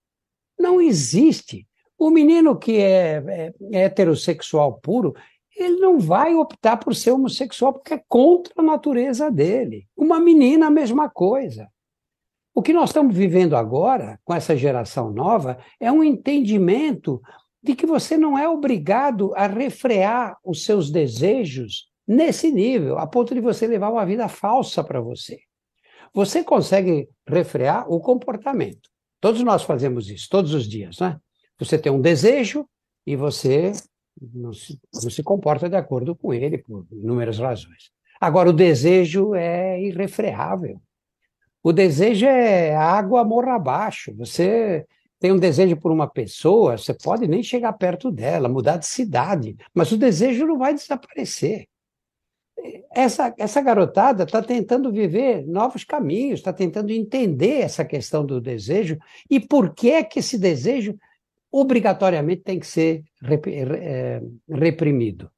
[0.59, 1.69] Não existe.
[1.99, 5.15] O menino que é, é, é heterossexual puro,
[5.55, 9.87] ele não vai optar por ser homossexual porque é contra a natureza dele.
[9.95, 11.69] Uma menina, a mesma coisa.
[12.55, 17.21] O que nós estamos vivendo agora, com essa geração nova, é um entendimento
[17.63, 23.35] de que você não é obrigado a refrear os seus desejos nesse nível, a ponto
[23.35, 25.39] de você levar uma vida falsa para você.
[26.13, 28.89] Você consegue refrear o comportamento.
[29.21, 31.19] Todos nós fazemos isso, todos os dias, né?
[31.59, 32.67] Você tem um desejo
[33.07, 33.73] e você
[34.21, 37.91] não se, não se comporta de acordo com ele por inúmeras razões.
[38.21, 40.81] Agora, o desejo é irrefreável.
[41.63, 44.15] O desejo é água morra abaixo.
[44.17, 44.87] Você
[45.21, 49.55] tem um desejo por uma pessoa, você pode nem chegar perto dela, mudar de cidade,
[49.75, 51.67] mas o desejo não vai desaparecer.
[52.93, 58.99] Essa, essa garotada está tentando viver novos caminhos, está tentando entender essa questão do desejo
[59.31, 60.99] e por que é que esse desejo
[61.53, 65.31] obrigatoriamente tem que ser é, reprimido.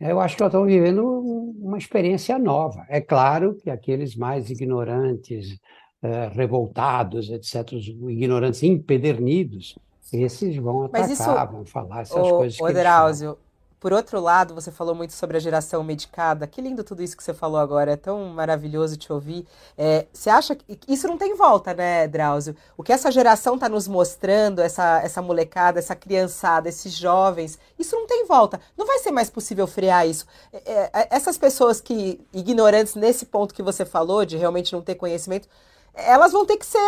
[0.00, 2.84] Eu acho que nós estamos vivendo uma experiência nova.
[2.88, 5.58] É claro que aqueles mais ignorantes,
[6.04, 9.78] eh, revoltados, etc., os ignorantes empedernidos,
[10.12, 12.60] esses vão atacar, isso, vão falar essas o, coisas.
[12.60, 13.38] O Drauzio,
[13.80, 16.46] por outro lado, você falou muito sobre a geração medicada.
[16.46, 17.92] Que lindo tudo isso que você falou agora.
[17.92, 19.46] É tão maravilhoso te ouvir.
[19.78, 22.54] É, você acha que isso não tem volta, né, Drauzio?
[22.76, 27.96] O que essa geração está nos mostrando, essa, essa molecada, essa criançada, esses jovens, isso
[27.96, 28.60] não tem volta.
[28.76, 30.26] Não vai ser mais possível frear isso.
[30.52, 34.96] É, é, essas pessoas que, ignorantes nesse ponto que você falou, de realmente não ter
[34.96, 35.48] conhecimento,
[35.94, 36.78] elas vão ter que ser,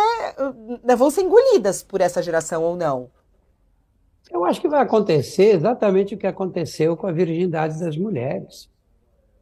[0.83, 3.09] né, vão ser engolidas por essa geração ou não?
[4.29, 8.69] Eu acho que vai acontecer exatamente o que aconteceu com a virgindade das mulheres.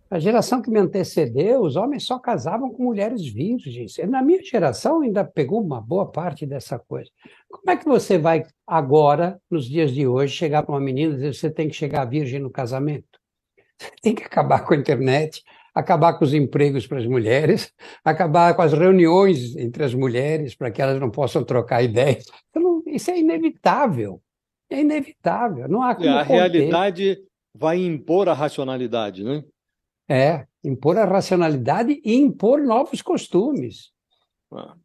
[0.10, 3.98] A geração que me antecedeu, os homens só casavam com mulheres virgens.
[4.08, 7.10] Na minha geração ainda pegou uma boa parte dessa coisa.
[7.50, 11.16] Como é que você vai agora, nos dias de hoje, chegar para uma menina e
[11.16, 13.20] dizer que você tem que chegar virgem no casamento?
[13.78, 15.44] Você tem que acabar com a internet,
[15.76, 17.74] acabar com os empregos para as mulheres,
[18.04, 22.26] acabar com as reuniões entre as mulheres para que elas não possam trocar ideias.
[22.50, 24.22] Então, isso é inevitável.
[24.70, 25.68] É inevitável.
[25.68, 26.10] Não há como.
[26.10, 26.34] a conter.
[26.34, 27.22] realidade
[27.54, 29.44] vai impor a racionalidade, né?
[30.08, 33.92] É, impor a racionalidade e impor novos costumes.
[34.52, 34.76] Ah.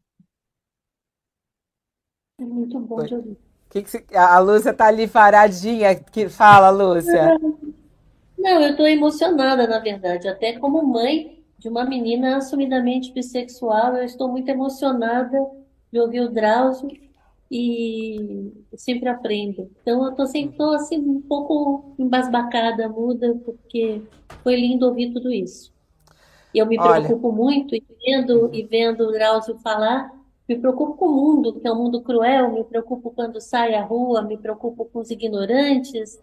[2.39, 3.39] É muito bom de ouvir.
[3.69, 5.95] Que que a Lúcia está ali paradinha.
[5.95, 6.29] Que...
[6.29, 7.39] Fala, Lúcia.
[8.41, 13.97] Não, eu estou emocionada, na verdade, até como mãe de uma menina assumidamente bissexual.
[13.97, 15.39] Eu estou muito emocionada
[15.93, 16.91] de ouvir o Drauzio
[17.51, 19.71] e sempre aprendo.
[19.83, 24.01] Então, eu estou sempre tô, assim, um pouco embasbacada, muda, porque
[24.43, 25.71] foi lindo ouvir tudo isso.
[26.55, 30.11] E eu me Olha, preocupo muito e vendo, e vendo o Drauzio falar,
[30.49, 33.83] me preocupo com o mundo, que é um mundo cruel, me preocupo quando sai à
[33.83, 36.19] rua, me preocupo com os ignorantes,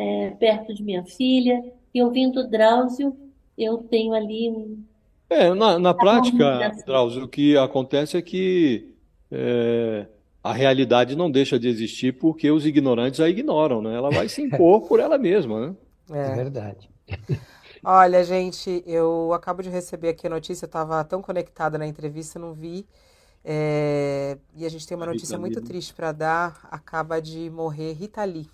[0.00, 1.62] é, perto de minha filha.
[1.94, 3.16] E ouvindo o Drauzio,
[3.58, 4.82] eu tenho ali um
[5.28, 6.84] É, na, na prática, assim.
[6.84, 8.94] Drauzio, o que acontece é que
[9.30, 10.06] é,
[10.42, 13.94] a realidade não deixa de existir porque os ignorantes a ignoram, né?
[13.94, 15.76] Ela vai se impor por ela mesma, né?
[16.12, 16.34] É é.
[16.34, 16.88] verdade.
[17.82, 22.38] Olha, gente, eu acabo de receber aqui a notícia, eu estava tão conectada na entrevista,
[22.38, 22.86] não vi.
[23.42, 25.66] É, e a gente tem uma notícia muito né?
[25.66, 26.68] triste para dar.
[26.70, 28.46] Acaba de morrer Rita Lee,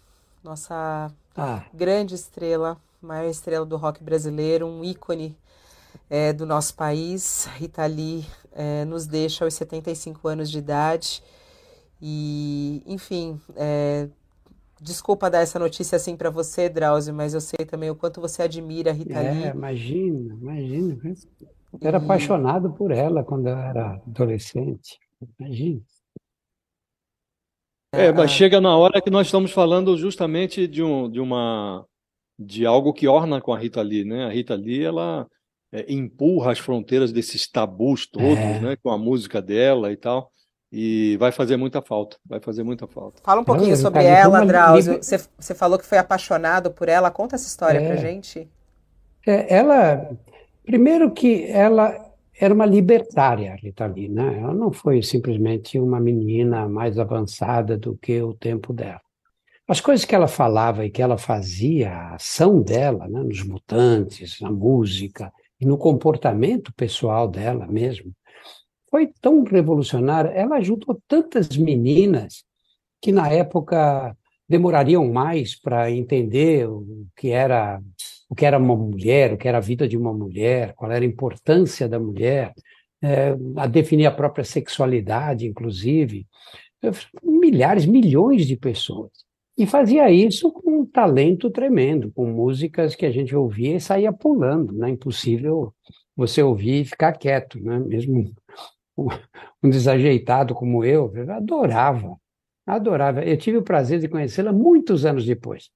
[0.45, 5.37] nossa Ah, grande estrela, maior estrela do rock brasileiro, um ícone
[6.11, 7.47] é, do nosso país.
[7.57, 11.22] Rita Lee é, nos deixa aos 75 anos de idade.
[12.01, 14.09] E, enfim, é,
[14.80, 18.43] desculpa dar essa notícia assim para você, Drauzio, mas eu sei também o quanto você
[18.43, 19.55] admira a Rita é, Lee.
[19.55, 20.99] imagina, imagina.
[21.80, 24.99] Eu era E apaixonado por ela quando eu era adolescente.
[25.39, 25.82] Imagina.
[27.93, 31.84] É, mas a- chega na hora que nós estamos falando justamente de um, de uma,
[32.39, 34.26] de algo que orna com a Rita Lee, né?
[34.26, 35.26] A Rita Lee, ela
[35.72, 38.76] é, empurra as fronteiras desses tabus todos, É, né?
[38.82, 40.30] Com a música dela e tal,
[40.70, 43.22] e vai fazer muita falta, vai fazer muita falta.
[43.24, 44.93] Fala um pouquinho sobre ela, uma Drauzio.
[44.95, 45.05] liber...
[45.05, 47.11] Você, você falou que foi apaixonado por ela.
[47.11, 48.49] Conta essa história pra É, gente.
[49.26, 50.11] é, ela,
[50.64, 52.06] primeiro que ela
[52.39, 54.41] era uma libertária, a Rita Lee, né?
[54.41, 59.01] Ela não foi simplesmente uma menina mais avançada do que o tempo dela.
[59.66, 64.41] As coisas que ela falava e que ela fazia, a ação dela, né, nos Mutantes,
[64.41, 68.12] na música e no comportamento pessoal dela mesmo,
[68.89, 70.28] foi tão revolucionária.
[70.28, 72.45] Ela ajudou tantas meninas
[73.01, 74.16] que na época
[74.49, 77.80] demorariam mais para entender o que era
[78.29, 81.05] o que era uma mulher, o que era a vida de uma mulher, qual era
[81.05, 82.53] a importância da mulher,
[83.03, 86.27] eh, a definir a própria sexualidade, inclusive.
[87.22, 89.11] Milhares, milhões de pessoas.
[89.59, 94.12] E fazia isso com um talento tremendo, com músicas que a gente ouvia e saía
[94.12, 94.91] pulando, né?
[94.91, 95.72] Impossível
[96.14, 97.79] você ouvir e ficar quieto, né?
[97.79, 98.33] Mesmo
[98.97, 99.09] um
[99.62, 102.16] um desajeitado como eu, eu adorava,
[102.66, 103.24] adorava.
[103.24, 105.70] Eu tive o prazer de conhecê-la muitos anos depois.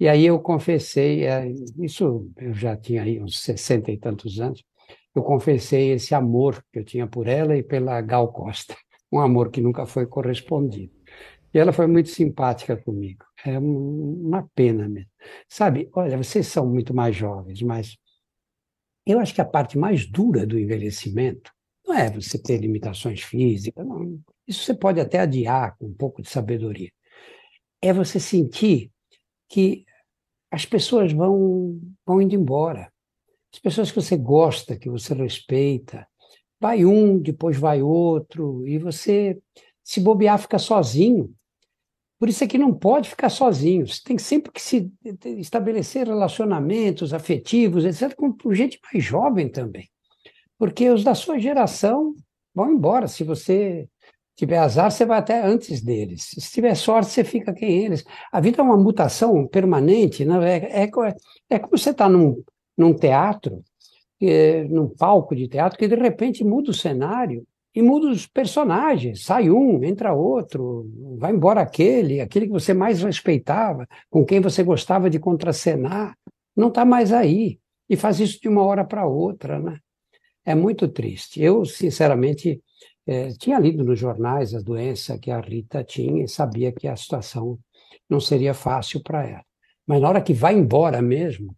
[0.00, 4.64] E aí eu confessei, eh, isso eu já tinha aí uns sessenta e tantos anos,
[5.14, 8.76] eu confessei esse amor que eu tinha por ela e pela Gal Costa,
[9.12, 10.92] um amor que nunca foi correspondido.
[11.54, 13.24] E ela foi muito simpática comigo.
[13.44, 15.10] É um- uma pena mesmo.
[15.48, 17.96] Sabe, olha, vocês são muito mais jovens, mas
[19.06, 21.50] eu acho que a parte mais dura do envelhecimento
[21.86, 24.18] não é você ter limitações físicas, não.
[24.46, 26.90] Isso você pode até adiar com um pouco de sabedoria.
[27.82, 28.90] É você sentir
[29.48, 29.84] que
[30.50, 32.90] as pessoas vão, vão indo embora.
[33.52, 36.06] As pessoas que você gosta, que você respeita,
[36.60, 39.38] vai um, depois vai outro, e você,
[39.82, 41.32] se bobear, fica sozinho.
[42.18, 43.86] Por isso é que não pode ficar sozinho.
[43.86, 44.92] Você tem sempre que se
[45.38, 49.88] estabelecer relacionamentos afetivos, etc., com gente mais jovem também.
[50.58, 52.14] Porque os da sua geração
[52.52, 53.06] vão embora.
[53.06, 53.88] Se você
[54.38, 56.28] tiver azar, você vai até antes deles.
[56.38, 58.04] Se tiver sorte, você fica quem eles.
[58.30, 60.24] A vida é uma mutação permanente.
[60.24, 60.58] Né?
[60.58, 60.90] É, é,
[61.50, 62.40] é como você está num,
[62.76, 63.64] num teatro,
[64.22, 67.44] eh, num palco de teatro, que de repente muda o cenário
[67.74, 69.24] e muda os personagens.
[69.24, 70.88] Sai um, entra outro,
[71.18, 76.16] vai embora aquele, aquele que você mais respeitava, com quem você gostava de contracenar,
[76.56, 77.58] não está mais aí.
[77.90, 79.78] E faz isso de uma hora para outra, né?
[80.44, 81.42] É muito triste.
[81.42, 82.62] Eu, sinceramente,
[83.08, 86.94] eh, tinha lido nos jornais a doença que a Rita tinha e sabia que a
[86.94, 87.58] situação
[88.08, 89.44] não seria fácil para ela.
[89.86, 91.56] Mas na hora que vai embora mesmo,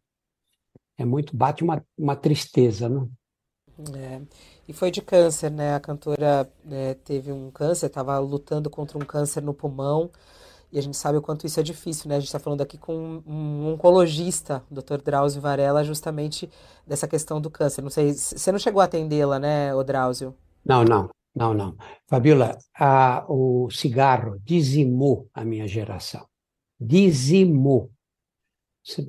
[0.97, 3.05] é muito, bate uma, uma tristeza, né?
[3.97, 4.21] É,
[4.69, 5.75] e foi de câncer, né?
[5.75, 10.09] A cantora né, teve um câncer, estava lutando contra um câncer no pulmão,
[10.71, 12.17] e a gente sabe o quanto isso é difícil, né?
[12.17, 15.03] A gente está falando aqui com um, oncologista, o Dr.
[15.03, 16.49] Drauzio Varela, justamente
[16.87, 17.83] dessa questão do câncer.
[17.83, 20.33] Não sei, você não chegou a atendê-la, né, ô Drauzio?
[20.65, 21.77] Não, não, não, não.
[22.09, 26.27] Fabiola, a- o cigarro dizimou a minha geração.
[26.79, 27.91] Dizimou.
[28.83, 29.09] Você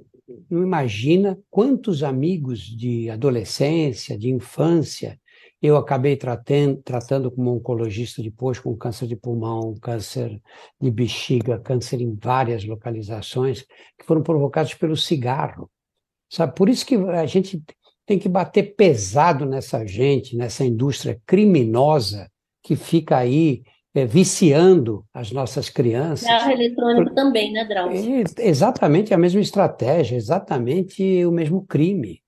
[0.50, 5.20] não imagina quantos amigos de adolescência, de infância,
[5.62, 10.42] eu acabei tratando, tratando como oncologista depois com câncer de pulmão, câncer
[10.80, 13.64] de bexiga, câncer em várias localizações,
[13.98, 15.70] que foram provocados pelo cigarro.
[16.30, 16.56] Sabe?
[16.56, 17.62] Por isso que a gente
[18.12, 22.30] tem que bater pesado nessa gente, nessa indústria criminosa
[22.62, 23.64] que fica aí
[23.96, 26.28] é, viciando as nossas crianças.
[26.28, 27.16] Cigarro eletrônico Por...
[27.16, 28.24] também, né, Drauzio?
[28.38, 32.20] É exatamente a mesma estratégia, exatamente o mesmo crime,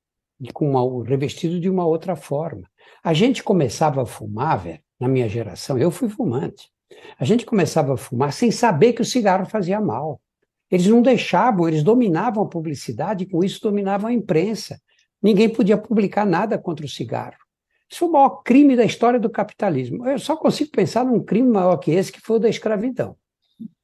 [0.54, 2.66] com uma, revestido de uma outra forma.
[3.04, 6.70] A gente começava a fumar, velho, na minha geração, eu fui fumante.
[7.20, 10.22] A gente começava a fumar sem saber que o cigarro fazia mal.
[10.72, 14.80] Eles não deixavam, eles dominavam a publicidade e com isso dominavam a imprensa.
[15.24, 17.38] Ninguém podia publicar nada contra o cigarro.
[17.90, 20.06] Isso foi o maior crime da história do capitalismo.
[20.06, 23.16] Eu só consigo pensar num crime maior que esse, que foi o da escravidão.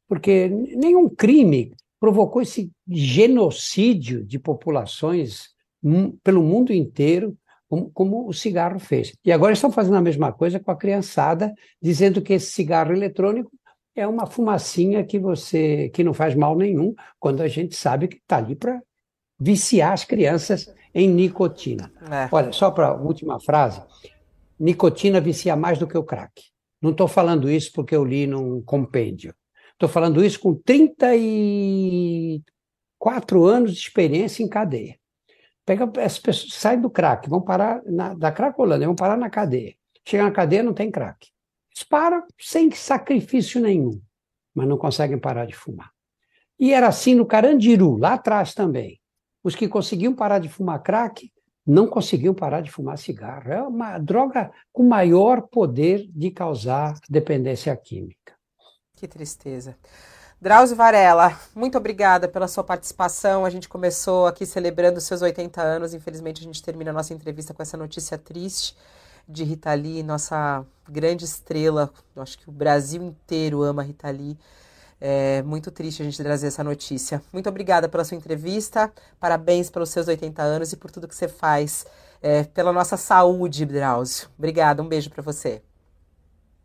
[0.08, 5.50] Porque nenhum crime provocou esse genocídio de populações
[6.24, 7.38] pelo mundo inteiro,
[7.70, 9.14] como, como, o cigarro fez.
[9.24, 13.52] E agora estão fazendo a mesma coisa com a criançada, dizendo que esse cigarro eletrônico
[13.96, 18.18] é uma fumacinha que você que não faz mal nenhum, quando a gente sabe que
[18.18, 18.82] está ali para
[19.40, 21.90] viciar as crianças em nicotina.
[22.12, 22.28] É.
[22.32, 23.82] Olha, só para a última frase,
[24.60, 26.42] nicotina vicia mais do que o crack.
[26.82, 29.34] Não estou falando isso porque eu li num compêndio.
[29.74, 35.00] Estou falando isso com 34 anos de experiência em cadeia.
[35.66, 39.76] Pega as pessoas, saem do crack, vão parar na, da cracolândia, vão parar na cadeia.
[40.06, 41.28] Chega na cadeia, não tem crack.
[41.76, 44.02] Eles param sem sacrifício nenhum,
[44.54, 45.92] mas não conseguem parar de fumar.
[46.60, 48.99] E era assim no Carandiru, lá atrás também.
[49.50, 51.28] Os que conseguiam parar de fumar crack
[51.66, 53.52] não conseguiam parar de fumar cigarro.
[53.52, 58.36] É uma droga com maior poder de causar dependência química.
[58.96, 59.76] Que tristeza.
[60.40, 63.44] Drauzio Varela, muito obrigada pela sua participação.
[63.44, 65.96] A gente começou aqui celebrando seus 80 anos.
[65.96, 68.78] Infelizmente, a gente termina a nossa entrevista com essa notícia triste
[69.28, 71.92] de Rita Lee, nossa grande estrela.
[72.16, 74.38] Eu acho que o Brasil inteiro ama Rita Lee.
[75.02, 77.22] É muito triste a gente trazer essa notícia.
[77.32, 78.92] Muito obrigada pela sua entrevista.
[79.20, 81.86] Parabéns pelos seus 80 anos e por tudo que você faz
[82.22, 84.28] é, pela nossa saúde, Drauzio.
[84.38, 85.62] Obrigada, um beijo para você.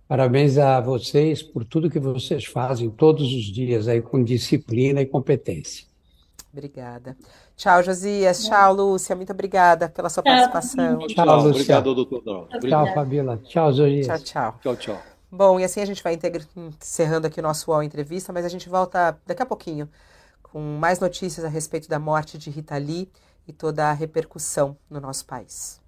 [0.09, 5.07] Parabéns a vocês por tudo que vocês fazem todos os dias aí com disciplina e
[5.07, 5.87] competência.
[6.53, 7.17] Obrigada.
[7.57, 8.45] Tchau, Josias.
[8.45, 9.17] Tchau, Lúcia.
[9.17, 10.99] Muito obrigada pela sua participação.
[10.99, 11.51] Tchau, tchau Lúcia.
[11.51, 12.49] Obrigado, doutor.
[12.61, 13.41] Tchau, Fabíola.
[13.45, 14.07] Tchau, Josias.
[14.07, 14.59] Tchau, tchau.
[14.63, 15.14] Tchau, tchau.
[15.37, 16.17] Bom, e assim a gente vai
[16.81, 19.91] encerrando aqui o nosso UOL Entrevista, mas a gente volta daqui a pouquinho
[20.45, 23.11] com mais notícias a respeito da morte de Rita Lee
[23.49, 25.81] e toda a repercussão no nosso país.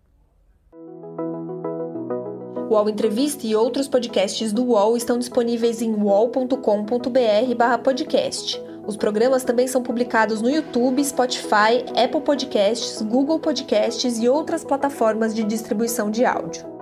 [2.68, 8.60] O UOL Entrevista e outros podcasts do UOL estão disponíveis em uol.com.br/podcast.
[8.84, 15.32] Os programas também são publicados no YouTube, Spotify, Apple Podcasts, Google Podcasts e outras plataformas
[15.32, 16.75] de distribuição de áudio.